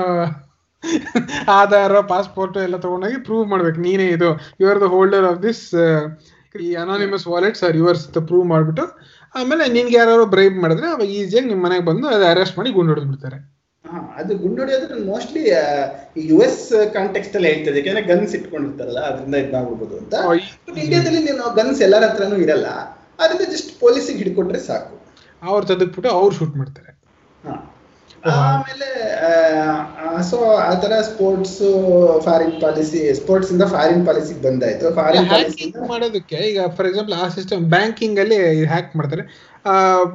ಆಧಾರ 1.59 1.99
ಪಾಸ್ಪೋರ್ಟ್ 2.09 2.57
ಎಲ್ಲ 2.63 2.77
ತಗೊಂಡೋಗಿ 2.85 3.17
ಪ್ರೂವ್ 3.27 3.45
ಮಾಡ್ಬೇಕು 3.51 3.79
ನೀನೇ 3.85 4.07
ಇದು. 4.15 4.29
You 4.61 4.65
are 4.71 4.81
the 4.83 4.87
holder 4.93 5.25
of 5.29 5.39
this 5.45 5.61
ಈ 6.55 6.69
anonymous 6.81 7.25
wallets 7.33 7.61
are 7.67 7.77
yours 7.81 8.03
prove 8.27 8.45
ಮಾಡ್ಬಿಟ್ಟು 8.51 8.85
ಆಮೇಲೆ 9.35 9.67
ನಿನ್ಗೆ 9.67 9.97
ಯಾರು 9.97 10.25
ಬ್ರೈಬ್ 10.25 10.57
ಮಾಡಿದ್ರೆ 10.57 10.87
ಅವಾಗ 10.87 11.01
ಈಸಿಯಾಗಿ 11.01 11.47
ನಿಮ್ಮ 11.47 11.65
ಮನೆಗೆ 11.65 11.85
ಬಂದು 11.85 12.07
ಅದು 12.07 12.25
ಅರೆಸ್ಟ್ 12.25 12.57
ಮಾಡಿ 12.57 12.69
ಗುಂಡು 12.69 12.91
ಹೊಡೆದು 12.91 13.07
ಬಿಡ್ತಾರೆ 13.07 13.37
ಅದು 13.85 13.99
ಅದು 14.17 14.37
ಗುಂಡೊಡೆಯೋದ್ರೆ 14.37 15.05
ಮೋಸ್ಟ್ಲಿ 15.05 15.41
ಯು 16.25 16.41
ಎಸ್ 16.41 16.93
ಕಾಂಟೆಕ್ಸ್ಟ್ 16.93 17.35
ಅಲ್ಲಿ 17.35 17.49
ಹೇಳ್ತದೆ 17.49 17.77
ಯಾಕಂದ್ರೆ 17.79 18.01
ಗನ್ಸ್ 18.01 18.35
ಇಟ್ಕೊಂಡಿರ್ತಾರಲ್ಲ 18.35 18.99
ಅದರಿಂದ 18.99 19.35
ಇದಾಗ್ಬಿಡ್ಬೋದು 19.35 19.97
ಅಂತ. 19.97 20.13
ಬಟ್ 20.67 20.77
ಇಂಡಿಯಾದಲ್ಲಿ 20.77 21.23
ನೀವು 21.23 21.55
ಗನ್ಸ್ 21.55 21.81
ಎಲ್ಲರ 21.81 22.09
ಹತ್ರನೂ 22.09 22.35
ಇರಲ್ಲ. 22.35 22.67
ಅದರಿಂದ 23.19 23.51
ಜಸ್ಟ್ 23.51 23.79
ಪೊಲೀಸಿಗೆ 23.79 24.17
ಹಿಡ್ಕೊಟ್ರೆ 24.17 24.59
ಸಾಕು. 24.59 24.93
ಅವ್ರು 25.41 25.65
ತೆಗೆದ್ಬಿಟ್ಟು 25.65 26.09
ಅವ್ರು 26.09 26.35
ಶೂಟ್ 26.35 26.55
ಮಾಡ್ತಾರೆ. 26.57 26.91
ಹಾ. 27.47 27.72
ಆಮೇಲೆ 28.23 28.87
ಸೊ 30.29 30.37
ಆತರ 30.63 31.01
ಸ್ಪೋರ್ಟ್ಸ್ 31.01 31.57
ಫಾರಿನ್ 32.25 32.55
ಪಾಲಿಸಿ 32.61 33.13
ಸ್ಪೋರ್ಟ್ಸ್ 33.13 33.51
ಇಂದ 33.51 33.65
ಫಾರಿನ್ 33.73 34.05
ಪಾಲಿಸಿ 34.07 34.33
ಬಂದಾಯ್ತು. 34.43 34.91
ಫಾರಿನ್ 34.95 35.27
ಪಾಲಿಸಿ 35.29 35.65
ಮಾಡೋದಕ್ಕೆ 35.89 36.37
ಈಗ 36.49 36.67
ಫಾರ್ 36.75 36.87
ಎಕ್ಸಾಂಪಲ್ 36.87 37.15
ಆ 37.15 37.27
ಸಿಸ್ಟಮ್ 37.29 37.63
ಬ್ಯಾಂಕಿಂಗ್ 37.67 38.19
ಅಲ್ಲಿ 38.19 38.37
ಹ್ಯಾಕ್ 38.65 38.91
ಮಾಡ್ತಾರೆ. 38.95 39.23
ಆ, 39.65 39.73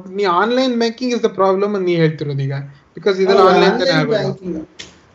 ನೀ 0.09 0.23
online 0.39 0.75
banking 0.77 1.13
is 1.15 1.23
the 1.23 1.31
problem 1.37 1.73
ಅಂತ 1.75 1.85
ನೀ 1.85 1.95
ಹೇಳ್ತಿರೋದು 1.95 2.43
ಈಗ. 2.43 2.57
ಬಿಕಾಸ್ 2.97 3.17
ಇದೆಲ್ಲ 3.21 3.43
ಆನ್ಲೈನ್ 3.51 3.77
ಬ್ಯಾಂಕಿಂಗ್ 4.11 4.57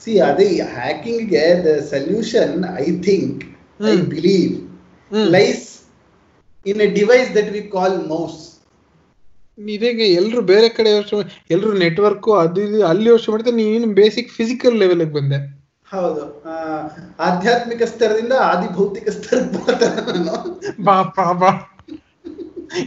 ಸಿ 0.05 0.15
ಅದೇ 0.21 0.47
ಹ್ಯಾಕಿಂಗ್ಗೆ 0.77 1.45
the 1.63 1.73
solution 1.91 2.55
I 2.79 2.89
think 3.01 3.43
I. 3.87 3.97
Believe 4.15 4.55
lies 5.31 5.65
in 6.67 6.81
a 6.81 6.91
device 6.95 7.31
that 7.37 7.51
we 7.51 7.63
call 7.73 7.99
mouse 8.09 8.39
ಇದೇಗೆ 9.59 10.07
ಎಲ್ರು 10.13 10.43
ಬೇರೆ 10.43 10.69
ಕಡೆ 10.69 10.91
ಯೋಚನೆ 10.91 11.45
ಎಲ್ರು 11.51 11.73
ನೆಟ್ವರ್ಕ್ 11.73 12.29
ಅದು 12.39 12.61
ಇದು 12.61 12.87
ಅಲ್ಲಿ 12.87 13.11
ಯೋಚನೆ 13.11 13.33
ಮಾಡ್ತಾರೆ 13.33 13.57
ನೀನು 13.57 13.95
ಬೇಸಿಕ್ 13.95 14.33
ಫಿಸಿಕಲ್ 14.33 14.79
ಲೆವೆಲ್ 14.79 15.07
ಬಂದೆ. 15.13 15.39
ಹೌದು. 15.93 16.25
ಆಧ್ಯಾತ್ಮಿಕ 17.19 17.83
ಸ್ತರದಿಂದ 17.83 18.33
ಆದಿ 18.41 18.75
ಭೌತಿಕ 18.75 19.09
ಸ್ತರಕ್ಕೆ 19.09 19.59
ಬರ್ತಾರೆ 19.59 20.75
ಬಾ 20.81 21.03
ಬಾ 21.17 21.33
ಬಾ. 21.33 21.51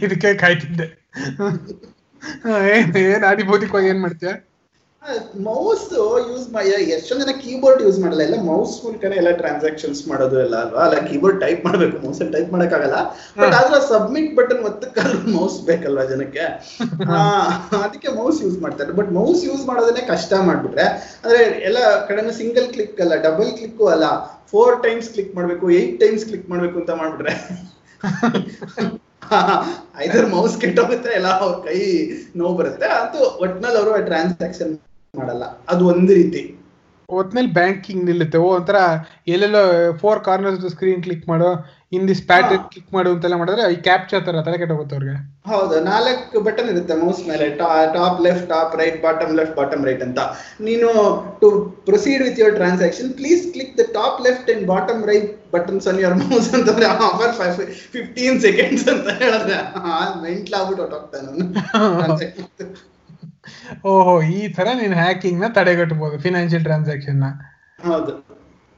ಇದಕ್ಕೆ 0.02 0.34
ಕಾಯ್ತಿದ್ದೆ. 0.34 0.86
ಏನ್ 3.04 3.24
ಆದಿಭೌತಿಕವಾಗಿ 3.24 3.88
ಏನ್ 3.88 4.00
ಮಾಡ್ತೀಯ? 4.00 4.32
ಮೌಸ್ 5.46 5.84
ಯೂಸ್ 6.30 6.46
ಎಷ್ಟೊಂದ್ 6.96 7.20
ಜನ 7.22 7.32
ಕೀಬೋರ್ಡ್ 7.42 7.80
ಯೂಸ್ 7.84 7.98
ಮಾಡಲ್ಲ. 8.02 8.22
ಎಲ್ಲ 8.28 8.36
ಮೌಸ್ 8.48 8.72
ಮೂಲಕನೇ 8.84 9.16
ಎಲ್ಲ 9.20 9.30
ಟ್ರಾನ್ಸಾಕ್ಷನ್ಸ್ 9.40 10.00
ಮಾಡೋದು 10.10 10.36
ಎಲ್ಲ 10.44 10.56
ಅಲ್ವಾ? 10.64 10.80
ಅಲ್ಲ 10.86 10.96
ಕೀಬೋರ್ಡ್ 11.08 11.38
ಟೈಪ್ 11.44 11.60
ಮಾಡ್ಬೇಕು. 11.66 11.96
ಮೌಸ್ 12.04 12.18
ಅಲ್ಲಿ 12.22 12.34
ಟೈಪ್ 12.36 12.50
ಮಾಡಕ್ಕಾಗಲ್ಲ. 12.54 12.98
ಬಟ್ 13.40 13.54
ಆದ್ರೆ 13.60 13.78
ಸಬ್ಮಿಟ್ 13.92 14.30
ಬಟನ್ 14.38 14.62
ಒತ್ತಕ್ಕಾದ್ರೂ 14.70 15.20
ಮೌಸ್ 15.36 15.58
ಬೇಕಲ್ವಾ 15.68 16.04
ಜನಕ್ಕೆ? 16.12 16.44
ಅದಕ್ಕೆ 17.86 18.10
ಮೌಸ್ 18.18 18.38
ಯೂಸ್ 18.44 18.58
ಮಾಡ್ತಾರೆ 18.64 18.92
ಬಟ್ 19.00 19.10
ಮೌಸ್ 19.18 19.42
ಯೂಸ್ 19.48 19.62
ಮಾಡೋದನ್ನೇ 19.70 20.04
ಕಷ್ಟ 20.12 20.32
ಮಾಡ್ಬಿಟ್ರೆ 20.48 20.86
ಅಂದ್ರೆ 21.24 21.40
ಎಲ್ಲ 21.68 21.78
ಕಡೆನೂ 22.08 22.32
ಸಿಂಗಲ್ 22.42 22.68
ಕ್ಲಿಕ್ 22.74 23.00
ಅಲ್ಲ 23.06 23.16
ಡಬಲ್ 23.28 23.50
ಕ್ಲಿಕ್ 23.58 23.82
ಅಲ್ಲ 23.94 24.08
ಫೋರ್ 24.52 24.76
ಟೈಮ್ಸ್ 24.86 25.10
ಕ್ಲಿಕ್ 25.14 25.32
ಮಾಡ್ಬೇಕು 25.38 25.66
ಏಟ್ 25.80 25.96
ಟೈಮ್ಸ್ 26.04 26.26
ಕ್ಲಿಕ್ 26.30 26.48
ಮಾಡ್ಬೇಕು 26.54 26.78
ಅಂತ 26.82 26.92
ಮಾಡ್ಬಿಟ್ರೆ. 27.02 27.34
ಐದರ್ 30.04 30.26
ಮೌಸ್ 30.34 30.54
ಕೆಟ್ಟೋಗುತ್ತೆ 30.60 31.10
ಎಲ್ಲ 31.16 31.30
ಅವ್ರ 31.44 31.54
ಕೈ 31.64 31.78
ನೋವು 32.40 32.52
ಬರುತ್ತೆ. 32.60 32.86
ಅದು 33.00 33.18
ಒಟ್ನಲ್ಲಿ 33.44 33.78
ಅವರು 33.80 33.90
ಟ್ರಾನ್ಸಾಕ್ಷನ್ 34.10 34.70
ಮಾಡಲ್ಲ. 35.14 35.44
ಅದು 35.68 35.82
ಒಂದು 35.94 36.14
ರೀತಿ. 36.20 36.42
ಒಟ್ನಲ್ಲಿ 37.08 37.52
ಬ್ಯಾಂಕಿಂಗ್ 37.58 38.02
ನಿಲ್ಲುತ್ತೆ 38.08 38.38
ಓ 38.38 38.48
ಒಂಥರ 38.56 38.78
ಎಲ್ಲೆಲ್ಲೋ 39.34 39.60
ಫೋರ್ 40.00 40.18
ಕಾರ್ನರ್ಸ್ 40.26 40.66
ಸ್ಕ್ರೀನ್ 40.72 41.02
ಕ್ಲಿಕ್ 41.04 41.22
ಮಾಡೋ 41.30 41.46
ಇನ್ 41.96 42.04
ದಿಸ್ 42.10 42.20
ಪ್ಯಾಟರ್ನ್ 42.30 42.64
ಕ್ಲಿಕ್ 42.72 42.90
ಮಾಡು 42.96 43.10
ಅಂತೆಲ್ಲ 43.14 43.36
ಮಾಡಿದ್ರೆ 43.40 43.62
ಈ 43.74 43.78
ಕ್ಯಾಪ್ಚರ್ 43.86 44.22
ತರ 44.26 44.40
ತಲೆ 44.46 44.58
ಕೆಟ್ಟೋಗುತ್ತೆ 44.62 44.94
ಅವ್ರಿಗೆ. 44.96 45.14
ಹೌದು 45.50 45.76
ನಾಲ್ಕು 45.86 46.40
ಬಟನ್ 46.46 46.68
ಇರುತ್ತೆ 46.72 46.96
ಮೌಸ್ 47.04 47.22
ಮೇಲೆ. 47.30 47.46
Top 47.94 48.20
left 48.26 48.46
top 48.50 48.74
right 48.80 48.98
bottom 49.06 49.32
left 49.38 49.56
bottom 49.60 49.86
right 49.88 50.04
ಅಂತ. 50.08 50.18
ನೀನು 50.68 50.90
to 51.40 51.48
proceed 51.88 52.24
with 52.26 52.40
your 52.42 52.56
transaction 52.60 53.10
please 53.20 53.42
click 53.54 53.74
the 53.80 53.86
top 53.96 54.20
left 54.26 54.50
and 54.54 54.66
bottom 54.72 55.02
right 55.12 55.30
buttons 55.56 55.88
on 55.92 56.00
your 56.04 56.18
mouse 56.24 56.50
ಅಂತಂದ್ರೆ 56.58 56.88
ಆಫರ್ 57.08 57.34
ಫೈವ್ 57.40 57.56
ಫಿಫ್ಟೀನ್ 57.96 58.38
ಸೆಕೆಂಡ್ಸ್ 58.46 58.86
ಅಂತ 58.94 59.08
ಹೇಳಿದ್ರೆ 59.22 59.58
ಮೆಂಟ್ಲಾಗ್ಬಿಟ್ಟು 60.26 60.84
ಹೊಟ್ಟೋಗ್ತಾನೆ 60.84 61.32
ಓಹೋ 63.84 64.22
ಈ 64.22 64.48
ತರ 64.48 64.68
ನೀನ್ 64.74 64.94
ಹ್ಯಾಕಿಂಗ್ನ 64.94 65.48
ತಡೆಗಟ್ಟಬಹುದು 65.48 66.18
ಫಿನಾನ್ಷಿಯಲ್ 66.18 66.62
ಟ್ರಾನ್ಸಾಕ್ಷನ್ನ. 66.62 67.24
ಹೌದು. 67.84 68.28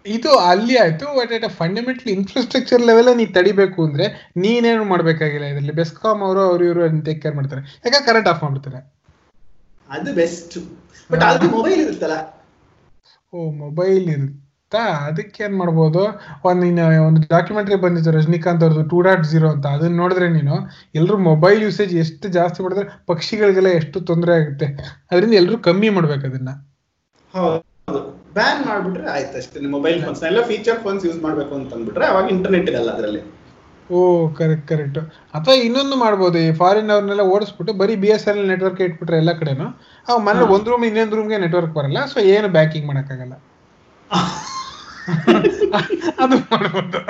ಇದು 0.06 0.38
ಅಲ್ಲಿ 0.38 0.76
ಆಯ್ತು 0.76 1.06
but 1.18 1.33
at 1.33 1.48
fundamental 1.48 2.12
infrastructure 2.12 2.80
level 2.80 3.16
ನೀ 3.16 3.26
ತಡಿಬೇಕು 3.26 3.85
ಅಂದ್ರೆ 3.85 4.33
ನೀನೇನು 4.37 4.85
ಮಾಡ್ಬೇಕಾಗಿಲ್ಲ 4.85 5.46
ಇದರಲ್ಲಿ. 5.46 5.72
ಬೆಸ್ಕಾಮ್ 5.72 6.22
ಅವರು 6.22 6.40
ಅವ್ರು 6.40 6.64
ಇವರು 6.64 7.04
ಟೇಕ್ 7.04 7.22
ಕೇರ್ 7.22 7.35
ಮಾಡ್ತಾರೆ. 7.35 7.61
ಯಾಕೆ 7.61 8.06
ಕರೆಂಟ್ 8.06 8.28
ಆಫ್ 8.28 8.42
ಮಾಡ್ಬಿಡ್ತಾರೆ. 8.42 9.00
ಅದು 9.90 10.14
ಬೆಸ್ಟ್ 10.14 10.59
ಬಟ್ 11.12 11.22
ಅದು 11.22 11.50
ಮೊಬೈಲ್ 11.50 11.80
ಇರುತ್ತಲ್ಲ? 11.80 12.46
ಓ 13.35 13.50
ಮೊಬೈಲ್ 13.50 14.09
ಇರುತ್ತಾ. 14.11 14.50
ಅದಕ್ಕೆ 14.74 15.44
ಏನ್ 15.44 15.56
ಮಾಡ್ಬೋದು? 15.56 16.02
ಒಂದ್ 16.44 16.61
ನೀನು 16.64 16.83
ಒಂದು 17.06 17.20
ಡಾಕ್ಯುಮೆಂಟ್ರಿ 17.28 17.76
ಬಂದಿತ್ತು 17.76 18.11
ರಜನಿಕಾಂತ್ 18.11 18.62
ಅವ್ರದ್ದು 18.62 18.85
ಟೂ 18.90 19.00
ಡಾಟ್ 19.00 19.24
ಜೀರೋ 19.26 19.48
ಅಂತ. 19.48 19.66
ಅದನ್ನ 19.76 19.96
ನೋಡಿದ್ರೆ 19.96 20.28
ನೀನು 20.28 20.56
ಎಲ್ಲರೂ 20.94 21.16
ಮೊಬೈಲ್ 21.30 21.61
ಯೂಸೇಜ್ 21.62 21.94
ಎಷ್ಟು 22.04 22.28
ಜಾಸ್ತಿ 22.38 22.62
ಮಾಡಿದ್ರೆ 22.62 22.87
ಪಕ್ಷಿಗಳಿಗೆಲ್ಲ 23.06 23.72
ಎಷ್ಟು 23.80 24.00
ತೊಂದರೆ 24.11 24.35
ಆಗುತ್ತೆ. 24.38 24.68
ಅದರಿಂದ 25.11 25.35
ಎಲ್ಲರೂ 25.35 25.59
ಕಮ್ಮಿ 25.68 25.90
ಮಾಡ್ಬೇಕು 25.90 26.26
ಅದನ್ನ. 26.26 26.52
ಬ್ಯಾನ್ 28.37 28.62
ಮಾಡ್ಬಿಟ್ರೆ 28.66 29.06
ಆಯ್ತು 29.11 29.37
ಅಷ್ಟೇ. 29.38 29.66
ಮೊಬೈಲ್ 29.76 29.98
ಫೋನ್ಸ್ 30.04 30.22
ಎಲ್ಲ 30.24 30.40
ಫೀಚರ್ 30.48 30.78
ಫೋನ್ಸ್ 30.83 31.04
ಯೂಸ್ 31.06 31.20
ಮಾಡ್ಬೇಕು 31.22 31.54
ಅಂತ 31.54 31.72
ಅಂದ್ಬಿಟ್ರೆ 31.76 32.06
ಅವಾಗ 32.06 32.26
ಇಂಟರ್ನೆಟ್ 32.30 32.68
ಇರಲ್ಲ 32.72 32.90
ಅದರಲ್ಲಿ. 32.94 33.22
ಓ 33.90 34.00
ಕರೆಕ್ಟ್ 34.38 34.66
ಕರೆಕ್ಟ್ 34.68 34.98
ಅಥವಾ 35.35 35.54
ಇನ್ನೊಂದು 35.66 35.96
ಮಾಡ್ಬೋದು 35.96 36.38
ಈ 36.38 36.50
ಫಾರಿನ್ 36.61 36.90
ಅವ್ರನ್ನೆಲ್ಲ 36.94 37.24
ಓಡಿಸ್ಬಿಟ್ಟು 37.33 37.72
ಬರೀ 37.80 37.94
ಬಿ 37.96 38.09
ಎಸ್ 38.09 38.26
ಎಲ್ 38.28 38.42
ನೆಟ್ವರ್ಕ್ 38.48 38.80
ಇಟ್ಬಿಟ್ರೆ 38.80 39.16
ಎಲ್ಲ 39.16 39.33
ಕಡೆನೂ 39.40 39.66
ಅವ್ 40.06 40.20
ಮನೇಲಿ 40.26 40.46
ಒಂದ್ 40.56 40.68
ರೂಮ್ 40.68 40.85
ಇನ್ನೊಂದ್ 40.85 41.14
ರೂಮ್ಗೆ 41.14 41.38
ನೆಟ್ವರ್ಕ್ 41.38 41.74
ಬರಲ್ಲ 41.78 42.00
ಸೊ 42.06 42.20
ಏನು 42.35 42.48
ಬ್ಯಾಕಿಂಗ್ 42.48 42.87
ಮಾಡಕ್ಕಾಗಲ್ಲ. 42.87 43.35
ಅದು 46.23 46.37
ಮಾಡ್ಬೋದು 46.51 47.01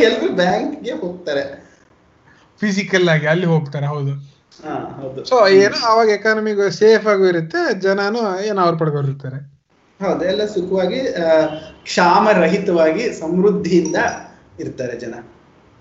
ಎಲ್ಲರೂ 0.00 0.28
ಬ್ಯಾಂಕ್ಗೆ 0.40 0.92
ಹೋಗ್ತಾರೆ. 1.02 1.44
ಫಿಸಿಕಲ್ 2.60 3.08
ಆಗಿ 3.08 3.26
ಅಲ್ಲಿ 3.26 3.46
ಹೋಗ್ತಾರೆ 3.46 3.86
ಹೌದು. 3.92 4.12
ಸೊ 5.28 5.36
ಏನೋ 5.62 5.78
ಅವಾಗ 5.90 6.08
ಎಕಾನಮಿ 6.18 6.52
ಸೇಫ್ 6.80 7.06
ಆಗೂ 7.12 7.24
ಇರುತ್ತೆ 7.32 7.60
ಜನನು 7.84 8.22
ಏನು 8.48 8.60
ಅವ್ರ 8.64 8.74
ಪಡ್ಕೊಂಡಿರ್ತಾರೆ 8.80 9.38
ಹೌದು 10.00 10.22
ಎಲ್ಲ 10.24 10.42
ಸುಖವಾಗಿ 10.54 11.00
ಕ್ಷಾಮ 11.84 12.24
ರಹಿತವಾಗಿ 12.42 13.04
ಸಮೃದ್ಧಿಯಿಂದ 13.20 13.98
ಇರ್ತಾರೆ 14.58 14.94
ಜನ. 15.02 15.14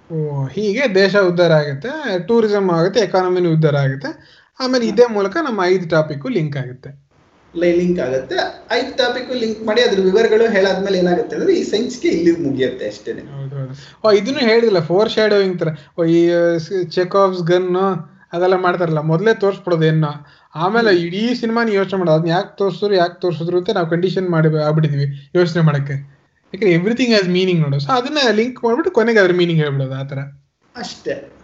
ಓ 0.09 0.17
ಹೀಗೆ 0.47 0.83
ದೇಶ 0.95 1.15
ಉದ್ಧಾರ 1.29 1.53
ಆಗುತ್ತೆ 1.61 1.91
ಟೂರಿಸಂ 2.29 2.67
ಆಗುತ್ತೆ 2.77 2.99
ಎಕಾನಮಿನೂ 3.07 3.49
ಉದ್ಧಾರ 3.57 3.75
ಆಗುತ್ತೆ. 3.85 4.09
ಆಮೇಲೆ 4.59 4.85
ಇದೇ 4.91 5.05
ಮೂಲಕ 5.17 5.35
ನಮ್ಮ 5.47 5.59
ಐದು 5.73 5.85
ಟಾಪಿಕ್ 5.89 6.25
ಲಿಂಕ್ 6.37 6.57
ಆಗುತ್ತೆ. 6.63 6.89
ಲಿಂಕ್ 7.55 7.99
ಆಗುತ್ತೆ. 7.99 8.35
ಐದು 8.71 8.97
ಟಾಪಿಕ್ 8.97 9.29
ಲಿಂಕ್ 9.31 9.65
ಮಾಡಿ 9.65 9.81
ಅದ್ರ 9.81 10.01
ವಿವರಗಳು 10.01 10.51
ಹೇಳಾದ್ಮೇಲೆ 10.51 10.99
ಏನಾಗುತ್ತೆ 10.99 11.35
ಅಂದ್ರೆ 11.35 11.53
ಈ 11.53 11.63
ಸಂಚಿಕೆ 11.63 12.07
ಇಲ್ಲಿ 12.07 12.31
ಮುಗಿಯುತ್ತೆ 12.31 12.87
ಅಷ್ಟೇನೆ. 12.87 13.21
ಇದನ್ನು 14.17 14.39
ಹೇಳಿದಿಲ್ಲ 14.39 14.79
ಫೋರ್ 14.79 15.09
ಶ್ಯಾಡೋಯಿಂಗ್ 15.09 15.59
ತರ. 15.59 15.69
ಓ, 15.97 16.05
ಈ 16.05 16.21
ಚೆಕ್ 16.83 17.15
ಆಫ್ಸ್ 17.15 17.43
ಗನ್ 17.43 17.69
ಅದೆಲ್ಲ 18.33 18.55
ಮಾಡ್ತಾರಲ್ಲ 18.55 18.99
ಮೊದಲೇ 18.99 19.33
ತೋರಿಸ್ಬಿಡೋದು 19.33 19.85
ಏನೋ 19.85 20.11
ಆಮೇಲೆ 20.55 20.91
ಇಡೀ 20.95 21.35
ಸಿನಿಮಾನ 21.35 21.69
ಯೋಚನೆ 21.69 21.99
ಮಾಡೋದು 21.99 22.15
ಅದನ್ನ 22.15 22.29
ಯಾಕೆ 22.29 22.57
ತೋರಿಸಿದ್ರು 22.57 22.95
ಯಾಕೆ 22.95 23.21
ತೋರಿಸಿದ್ರು 23.21 23.57
ಅಂತ 23.57 23.69
ನಾವು 23.69 23.89
ಕಂಡೀಷನ್ 23.89 24.29
ಮಾಡಿ 24.29 24.57
ಆಗ್ಬಿಟ್ಟಿದ್ವಿ 24.57 25.07
ಯೋಚನೆ 25.35 25.61
ಮಾಡಕ್ಕೆ. 25.61 25.95
ಯಾಕಂದ್ರೆ 26.53 26.71
ಎವ್ರಿಥಿಂಗ್ 26.71 27.09
ಹ್ಯಾಸ್ 27.09 27.29
ಮೀನಿಂಗ್ 27.29 27.61
ನೋಡು. 27.61 27.79
ಸೊ 27.79 27.91
ಅದನ್ನ 27.91 28.17
ಲಿಂಕ್ 28.31 28.63
ಮಾಡ್ಬಿಟ್ಟು 28.63 28.91
ಕೊನೆಗೆ 28.91 29.19
ಅದ್ರ 29.19 29.33
ಮೀನಿಂಗ್ 29.33 29.61
ಹೇಳ್ಬಿಡೋದು 29.61 29.93
ಆ 29.93 30.03
ಥರ. 30.03 30.19
ಅಷ್ಟೇ. 30.75 31.38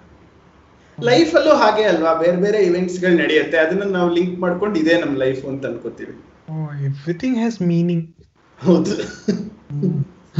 ಲೈಫ್ 1.03 1.35
ಅಲ್ಲೂ 1.35 1.55
ಹಾಗೆ 1.55 1.83
ಅಲ್ವಾ? 1.83 2.13
ಬೇರೆ 2.13 2.37
ಬೇರೆ 2.37 2.57
ಇವೆಂಟ್ಸ್ಗಳು 2.57 3.17
ನಡೆಯುತ್ತೆ. 3.17 3.57
ಅದನ್ನ 3.57 3.83
ನಾವು 3.83 4.13
ಲಿಂಕ್ 4.13 4.39
ಮಾಡ್ಕೊಂಡು 4.39 4.79
ಇದೇ 4.79 5.01
ನಮ್ 5.01 5.17
ಲೈಫ್ 5.17 5.45
ಅಂತ 5.45 5.65
ಅನ್ಕೋತೀವಿ. 5.65 6.23
ಓ 6.51 6.73
ಎವ್ರಿಥಿಂಗ್ 6.73 7.37
ಹ್ಯಾಸ್ 7.37 7.61
ಮೀನಿಂಗ್ 7.61 8.15
ಹೌದು. 8.63 8.95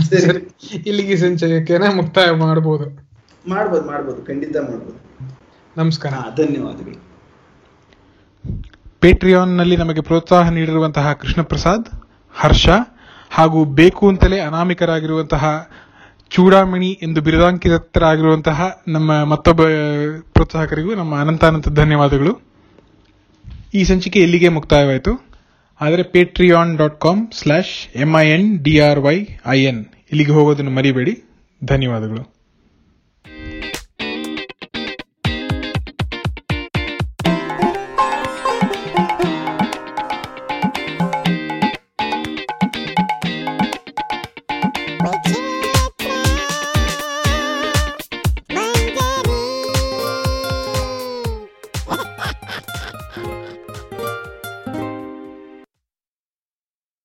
ಸರಿ. 0.09 0.57
ಇಲ್ಲಿಗೆ 0.85 1.17
ಸಂಚಯಕ್ಕೆ 1.17 1.77
ಮುಕ್ತಾಯ 1.77 2.31
ಮಾಡ್ಬೋದು. 2.31 3.05
ಮಾಡ್ಬೋದು 3.49 3.87
ಮಾಡ್ಬೋದು. 3.87 4.25
ಖಂಡಿತ 4.25 4.57
ಮಾಡ್ಬೋದು. 4.57 5.05
ನಮಸ್ಕಾರ. 5.77 6.13
ಧನ್ಯವಾದಗಳು. 6.35 7.05
ಪೇಟ್ರಿಯಾನ್ನಲ್ಲಿ 8.99 9.77
ನಮಗೆ 9.77 10.01
ಪ್ರೋತ್ಸಾಹ 10.01 10.49
ನೀಡಿರುವಂತಹ 10.49 11.13
ಕೃಷ್ಣ 11.13 11.41
ಪ್ರಸಾದ್ 11.41 11.85
ಹರ್ಷ 12.33 12.69
ಹಾಗೂ 13.29 13.65
ಬೇಕು 13.65 14.09
ಅಂತಲೇ 14.09 14.39
ಅನಾಮಿಕರಾಗಿರುವಂತಹ 14.39 15.69
ಚೂಡಾಮಣಿ 16.29 16.99
ಎಂದು 17.01 17.21
ಬಿರುದಾಂಕಿತರಾಗಿರುವಂತಹ 17.21 18.83
ನಮ್ಮ 18.87 19.23
ಮತ್ತೊಬ್ಬ 19.23 19.61
ಪ್ರೋತ್ಸಾಹಕರಿಗೂ 20.33 20.95
ನಮ್ಮ 20.95 21.19
ಅನಂತಾನಂತ 21.19 21.67
ಧನ್ಯವಾದಗಳು. 21.67 22.41
ಈ 23.73 23.83
ಸಂಚಿಕೆ 23.83 24.19
ಎಲ್ಲಿಗೆ 24.19 24.49
ಮುಕ್ತಾಯವಾಯಿತು. 24.49 25.27
ಆದರೆ 25.81 26.03
Patreon 26.03 26.77
dot 26.77 27.01
com 27.01 27.31
slash 27.31 27.97
M 27.97 28.15
I 28.19 28.29
N 28.29 28.59
D 28.59 28.79
R 28.79 28.99
Y 28.99 29.27
I 29.47 29.63
N 29.63 29.85
ಇಲ್ಲಿಗೆ 30.11 30.31
ಹೋಗೋದನ್ನು 30.31 30.71
ಮರಿಬೇಡಿ. 30.71 31.23
ಧನ್ಯವಾದಗಳು. 31.63 32.34